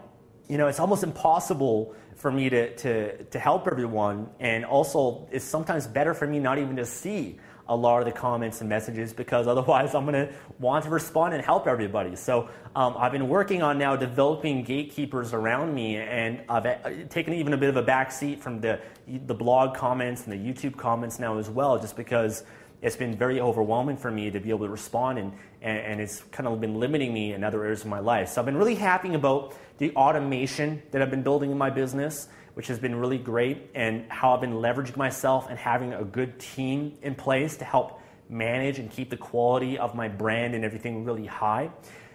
you 0.49 0.57
know, 0.57 0.67
it's 0.67 0.79
almost 0.79 1.03
impossible 1.03 1.93
for 2.15 2.31
me 2.31 2.49
to, 2.49 2.75
to, 2.77 3.23
to 3.25 3.39
help 3.39 3.67
everyone. 3.67 4.27
And 4.39 4.65
also, 4.65 5.27
it's 5.31 5.45
sometimes 5.45 5.85
better 5.85 6.15
for 6.15 6.25
me 6.25 6.39
not 6.39 6.57
even 6.57 6.75
to 6.77 6.85
see 6.85 7.37
a 7.71 7.75
lot 7.75 7.99
of 7.99 8.05
the 8.05 8.11
comments 8.11 8.59
and 8.59 8.69
messages 8.69 9.13
because 9.13 9.47
otherwise 9.47 9.95
I'm 9.95 10.05
going 10.05 10.27
to 10.27 10.33
want 10.59 10.83
to 10.83 10.89
respond 10.89 11.33
and 11.33 11.43
help 11.43 11.67
everybody. 11.67 12.17
So 12.17 12.49
um, 12.75 12.95
I've 12.97 13.13
been 13.13 13.29
working 13.29 13.61
on 13.61 13.77
now 13.77 13.95
developing 13.95 14.63
gatekeepers 14.63 15.33
around 15.33 15.73
me, 15.73 15.95
and 15.95 16.41
I've 16.49 16.65
uh, 16.65 16.75
taken 17.09 17.33
even 17.33 17.53
a 17.53 17.57
bit 17.57 17.69
of 17.69 17.77
a 17.77 17.81
back 17.81 18.11
seat 18.11 18.43
from 18.43 18.59
the 18.59 18.79
the 19.25 19.33
blog 19.33 19.75
comments 19.75 20.27
and 20.27 20.33
the 20.33 20.37
YouTube 20.37 20.75
comments 20.77 21.17
now 21.17 21.37
as 21.37 21.49
well, 21.49 21.79
just 21.79 21.95
because 21.95 22.43
it's 22.81 22.97
been 22.97 23.15
very 23.15 23.39
overwhelming 23.39 23.95
for 23.95 24.11
me 24.11 24.29
to 24.31 24.39
be 24.39 24.49
able 24.49 24.65
to 24.65 24.71
respond 24.71 25.17
and, 25.19 25.31
and, 25.61 25.77
and, 25.77 26.01
it's 26.01 26.21
kind 26.31 26.47
of 26.47 26.59
been 26.59 26.79
limiting 26.79 27.13
me 27.13 27.33
in 27.33 27.43
other 27.43 27.63
areas 27.63 27.81
of 27.81 27.87
my 27.87 27.99
life. 27.99 28.29
So 28.29 28.41
I've 28.41 28.45
been 28.45 28.57
really 28.57 28.73
happy 28.73 29.13
about 29.13 29.53
the 29.77 29.91
automation 29.95 30.81
that 30.89 30.99
I've 30.99 31.11
been 31.11 31.21
building 31.21 31.51
in 31.51 31.59
my 31.59 31.69
business 31.69 32.27
which 32.53 32.67
has 32.67 32.79
been 32.79 32.95
really 32.95 33.17
great, 33.17 33.69
and 33.75 34.05
how 34.09 34.33
I've 34.33 34.41
been 34.41 34.53
leveraging 34.53 34.97
myself 34.97 35.49
and 35.49 35.57
having 35.57 35.93
a 35.93 36.03
good 36.03 36.39
team 36.39 36.97
in 37.01 37.15
place 37.15 37.57
to 37.57 37.65
help 37.65 38.01
manage 38.29 38.79
and 38.79 38.89
keep 38.89 39.09
the 39.09 39.17
quality 39.17 39.77
of 39.77 39.95
my 39.95 40.07
brand 40.07 40.55
and 40.55 40.63
everything 40.63 41.03
really 41.05 41.25
high. 41.25 41.69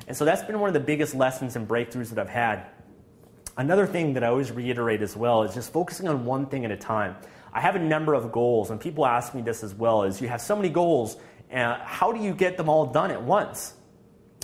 And 0.09 0.17
so 0.17 0.25
that's 0.25 0.43
been 0.43 0.59
one 0.61 0.69
of 0.69 0.75
the 0.75 0.81
biggest 0.81 1.15
lessons 1.15 1.57
and 1.57 1.67
breakthroughs 1.67 2.11
that 2.11 2.19
I've 2.19 2.29
had. 2.29 2.67
Another 3.57 3.87
thing 3.87 4.15
that 4.15 4.25
I 4.25 4.29
always 4.29 4.53
reiterate 4.53 5.03
as 5.03 5.17
well 5.17 5.43
is 5.43 5.55
just 5.55 5.73
focusing 5.73 6.09
on 6.09 6.25
one 6.25 6.47
thing 6.47 6.65
at 6.65 6.71
a 6.71 6.77
time. 6.77 7.17
I 7.53 7.61
have 7.61 7.75
a 7.75 7.79
number 7.79 8.13
of 8.13 8.31
goals, 8.31 8.71
and 8.71 8.79
people 8.79 9.07
ask 9.07 9.35
me 9.35 9.41
this 9.41 9.65
as 9.65 9.75
well: 9.75 10.03
is 10.03 10.21
you 10.21 10.29
have 10.29 10.43
so 10.43 10.55
many 10.55 10.69
goals, 10.69 11.17
uh, 11.53 11.79
how 11.83 12.13
do 12.13 12.23
you 12.23 12.35
get 12.35 12.57
them 12.59 12.69
all 12.69 12.87
done 12.87 13.11
at 13.11 13.23
once? 13.23 13.73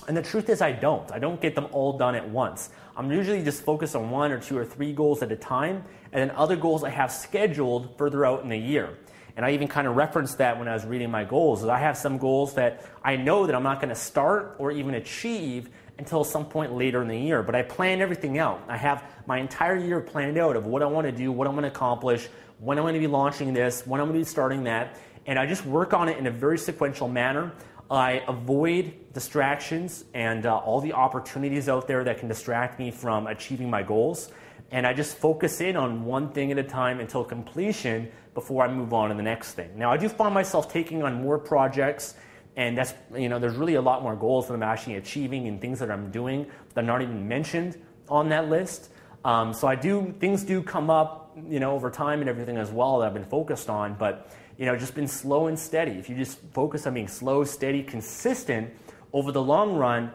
And 0.09 0.17
the 0.17 0.23
truth 0.23 0.49
is, 0.49 0.61
I 0.61 0.73
don't. 0.73 1.11
I 1.13 1.19
don't 1.19 1.41
get 1.41 1.55
them 1.55 1.69
all 1.71 1.97
done 1.97 2.15
at 2.15 2.29
once. 2.29 2.71
I'm 2.97 3.11
usually 3.11 3.43
just 3.43 3.63
focused 3.63 3.95
on 3.95 4.11
one 4.11 4.33
or 4.33 4.39
two 4.39 4.59
or 4.59 4.65
three 4.65 4.93
goals 4.93 5.23
at 5.23 5.31
a 5.31 5.37
time, 5.37 5.85
and 6.13 6.21
then 6.21 6.37
other 6.37 6.57
goals 6.57 6.85
I 6.85 6.91
have 6.91 7.13
scheduled 7.13 7.97
further 7.97 8.27
out 8.27 8.43
in 8.43 8.49
the 8.49 8.57
year. 8.57 8.99
And 9.37 9.47
I 9.47 9.53
even 9.53 9.69
kind 9.69 9.87
of 9.87 9.97
referenced 9.97 10.39
that 10.39 10.59
when 10.59 10.69
I 10.69 10.75
was 10.75 10.85
reading 10.85 11.11
my 11.11 11.25
goals. 11.25 11.63
Is 11.63 11.69
I 11.69 11.79
have 11.79 11.97
some 11.97 12.19
goals 12.19 12.55
that 12.55 12.85
I 13.03 13.17
know 13.17 13.47
that 13.47 13.55
I'm 13.55 13.63
not 13.63 13.81
going 13.81 13.89
to 13.89 13.95
start 13.95 14.57
or 14.59 14.71
even 14.73 14.95
achieve 14.95 15.71
until 15.99 16.25
some 16.25 16.45
point 16.45 16.75
later 16.75 17.01
in 17.01 17.09
the 17.09 17.19
year. 17.19 17.43
But 17.43 17.55
I 17.55 17.63
plan 17.63 18.01
everything 18.01 18.39
out. 18.39 18.63
I 18.69 18.77
have 18.77 19.05
my 19.27 19.39
entire 19.39 19.77
year 19.77 20.01
planned 20.01 20.37
out 20.37 20.57
of 20.57 20.67
what 20.67 20.83
I 20.83 20.87
want 20.87 21.07
to 21.07 21.13
do, 21.13 21.33
what 21.33 21.47
I'm 21.47 21.55
going 21.55 21.63
to 21.63 21.69
accomplish, 21.69 22.29
when 22.59 22.77
I'm 22.77 22.85
going 22.85 22.95
to 22.95 23.01
be 23.01 23.07
launching 23.07 23.53
this, 23.55 23.87
when 23.87 24.01
I'm 24.01 24.09
going 24.09 24.21
to 24.21 24.25
be 24.25 24.31
starting 24.31 24.65
that. 24.65 24.99
And 25.27 25.39
I 25.39 25.47
just 25.47 25.65
work 25.65 25.95
on 25.95 26.09
it 26.09 26.19
in 26.19 26.27
a 26.27 26.31
very 26.31 26.59
sequential 26.59 27.09
manner. 27.09 27.53
I 27.93 28.25
avoid 28.27 28.95
distractions 29.13 30.07
and 30.15 30.47
uh, 30.47 30.57
all 30.57 30.81
the 30.81 30.95
opportunities 30.95 31.69
out 31.69 31.87
there 31.87 32.03
that 32.05 32.19
can 32.19 32.27
distract 32.27 32.79
me 32.79 32.91
from 32.91 33.27
achieving 33.27 33.69
my 33.69 33.83
goals. 33.83 34.33
And 34.71 34.87
I 34.87 34.95
just 34.95 35.19
focus 35.19 35.61
in 35.61 35.77
on 35.77 36.07
one 36.07 36.33
thing 36.33 36.51
at 36.51 36.57
a 36.57 36.63
time 36.63 37.01
until 37.01 37.23
completion 37.23 38.11
before 38.33 38.65
I 38.65 38.73
move 38.73 38.95
on 38.95 39.11
to 39.11 39.15
the 39.15 39.23
next 39.23 39.53
thing. 39.53 39.77
Now, 39.77 39.93
I 39.93 39.99
do 39.99 40.09
find 40.09 40.33
myself 40.33 40.73
taking 40.73 41.03
on 41.03 41.21
more 41.21 41.39
projects, 41.39 42.15
and 42.57 42.79
that's, 42.79 42.95
you 43.15 43.29
know, 43.29 43.39
there's 43.39 43.57
really 43.57 43.75
a 43.75 43.83
lot 43.83 44.03
more 44.03 44.17
goals 44.17 44.49
that 44.49 44.55
I'm 44.55 44.63
actually 44.63 44.95
achieving 44.95 45.47
and 45.47 45.61
things 45.61 45.79
that 45.81 45.91
I'm 45.91 46.11
doing 46.11 46.47
that 46.73 46.85
are 46.85 46.87
not 46.87 47.03
even 47.03 47.29
mentioned 47.29 47.79
on 48.09 48.31
that 48.31 48.49
list. 48.49 48.89
Um, 49.25 49.53
so 49.53 49.69
I 49.69 49.75
do, 49.75 50.15
things 50.19 50.43
do 50.43 50.63
come 50.63 50.91
up, 50.91 51.37
you 51.49 51.61
know, 51.61 51.73
over 51.73 51.91
time 51.91 52.21
and 52.21 52.29
everything 52.29 52.57
as 52.57 52.71
well 52.71 52.99
that 52.99 53.07
I've 53.07 53.15
been 53.15 53.25
focused 53.25 53.71
on, 53.71 53.95
but 53.95 54.31
you 54.59 54.67
know, 54.67 54.77
just 54.77 54.95
been 54.95 55.09
slow 55.09 55.47
and 55.47 55.59
steady. 55.59 55.93
If 55.93 56.09
you 56.09 56.17
just 56.17 56.39
focus 56.53 56.87
on 56.87 56.95
being 56.95 57.09
slow, 57.09 57.45
steady, 57.45 57.83
consistent 57.83 58.71
over 59.13 59.33
the 59.33 59.43
long 59.43 59.77
run, 59.77 60.13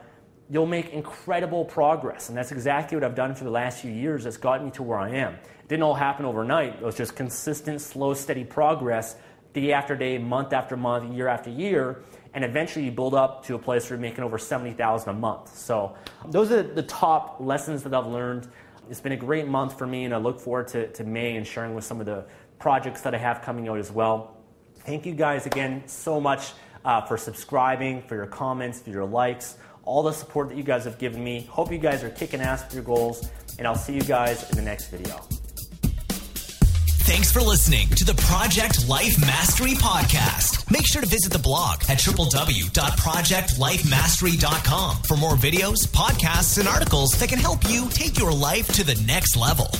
you'll 0.50 0.66
make 0.66 0.90
incredible 0.92 1.66
progress. 1.66 2.30
And 2.30 2.38
that's 2.38 2.52
exactly 2.52 2.96
what 2.96 3.04
I've 3.04 3.16
done 3.16 3.36
for 3.36 3.44
the 3.44 3.50
last 3.50 3.82
few 3.82 3.92
years 3.92 4.24
that's 4.24 4.38
gotten 4.38 4.66
me 4.66 4.72
to 4.74 4.84
where 4.84 5.00
I 5.00 5.10
am. 5.10 5.34
It 5.34 5.68
didn't 5.68 5.84
all 5.84 5.96
happen 5.96 6.26
overnight. 6.26 6.76
It 6.76 6.82
was 6.82 6.96
just 6.96 7.16
consistent, 7.16 7.82
slow, 7.82 8.14
steady 8.14 8.44
progress 8.44 9.18
day 9.54 9.74
after 9.74 9.96
day, 9.96 10.18
month 10.18 10.54
after 10.54 10.78
month, 10.78 11.14
year 11.14 11.28
after 11.28 11.50
year. 11.50 12.04
And 12.34 12.46
eventually 12.46 12.86
you 12.86 12.92
build 12.92 13.16
up 13.16 13.44
to 13.46 13.56
a 13.56 13.60
place 13.60 13.90
where 13.90 13.98
you're 13.98 14.02
making 14.02 14.24
over 14.24 14.38
70,000 14.38 15.10
a 15.10 15.14
month. 15.14 15.58
So 15.58 15.96
those 16.28 16.52
are 16.52 16.62
the 16.62 16.84
top 16.84 17.38
lessons 17.40 17.84
that 17.84 17.94
I've 17.94 18.08
learned. 18.08 18.48
It's 18.90 19.02
been 19.02 19.12
a 19.12 19.18
great 19.18 19.48
month 19.48 19.78
for 19.78 19.86
me, 19.86 20.06
and 20.06 20.14
I 20.14 20.18
look 20.18 20.40
forward 20.40 20.70
to, 20.70 20.88
to 20.94 21.04
May 21.04 21.36
and 21.36 21.46
sharing 21.46 21.76
with 21.76 21.84
some 21.84 22.00
of 22.00 22.06
the 22.06 22.26
projects 22.60 23.02
that 23.02 23.14
I 23.14 23.18
have 23.18 23.42
coming 23.42 23.68
out 23.68 23.78
as 23.78 23.92
well. 23.92 24.38
Thank 24.80 25.06
you 25.06 25.14
guys 25.14 25.46
again 25.46 25.84
so 25.88 26.22
much 26.22 26.54
uh, 26.86 27.02
for 27.02 27.18
subscribing, 27.18 28.02
for 28.04 28.16
your 28.16 28.28
comments, 28.28 28.80
for 28.80 28.90
your 28.90 29.06
likes, 29.06 29.58
all 29.84 30.04
the 30.04 30.14
support 30.14 30.50
that 30.50 30.58
you 30.58 30.64
guys 30.64 30.86
have 30.86 30.98
given 31.00 31.24
me. 31.24 31.42
Hope 31.50 31.72
you 31.72 31.78
guys 31.78 32.04
are 32.04 32.10
kicking 32.10 32.40
ass 32.40 32.64
with 32.64 32.74
your 32.74 32.84
goals, 32.84 33.30
and 33.58 33.68
I'll 33.68 33.76
see 33.76 33.94
you 33.94 34.02
guys 34.02 34.50
in 34.50 34.56
the 34.56 34.64
next 34.64 34.88
video. 34.88 35.22
Thanks 37.08 37.32
for 37.32 37.40
listening 37.40 37.88
to 37.92 38.04
the 38.04 38.16
Project 38.24 38.90
Life 38.90 39.18
Mastery 39.22 39.76
Podcast. 39.76 40.70
Make 40.70 40.86
sure 40.86 41.02
to 41.02 41.08
visit 41.08 41.32
the 41.32 41.40
blog 41.40 41.76
at 41.88 42.00
www.projectlifemastery.com 42.00 44.98
for 45.04 45.16
more 45.16 45.36
videos, 45.36 45.88
podcasts, 45.88 46.60
and 46.60 46.68
articles 46.68 47.12
that 47.12 47.30
can 47.30 47.40
help 47.40 47.60
you 47.70 47.88
take 47.92 48.20
your 48.20 48.34
life 48.34 48.68
to 48.74 48.84
the 48.84 49.02
next 49.08 49.38
level. 49.38 49.72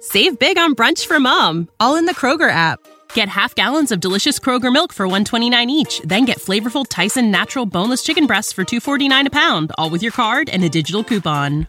Save 0.00 0.38
big 0.38 0.58
on 0.58 0.74
brunch 0.74 1.06
for 1.06 1.18
mom, 1.18 1.70
all 1.80 1.96
in 1.96 2.04
the 2.04 2.14
Kroger 2.14 2.50
app. 2.50 2.78
Get 3.14 3.30
half 3.30 3.54
gallons 3.54 3.90
of 3.90 4.00
delicious 4.00 4.38
Kroger 4.38 4.70
milk 4.70 4.92
for 4.92 5.06
129 5.06 5.70
each, 5.70 6.02
then 6.04 6.26
get 6.26 6.38
flavorful 6.38 6.84
Tyson 6.86 7.30
natural 7.30 7.64
boneless 7.64 8.02
chicken 8.02 8.26
breasts 8.26 8.52
for 8.52 8.64
249 8.64 9.28
a 9.28 9.30
pound, 9.30 9.72
all 9.78 9.88
with 9.88 10.02
your 10.02 10.12
card 10.12 10.50
and 10.50 10.62
a 10.62 10.68
digital 10.68 11.02
coupon. 11.02 11.68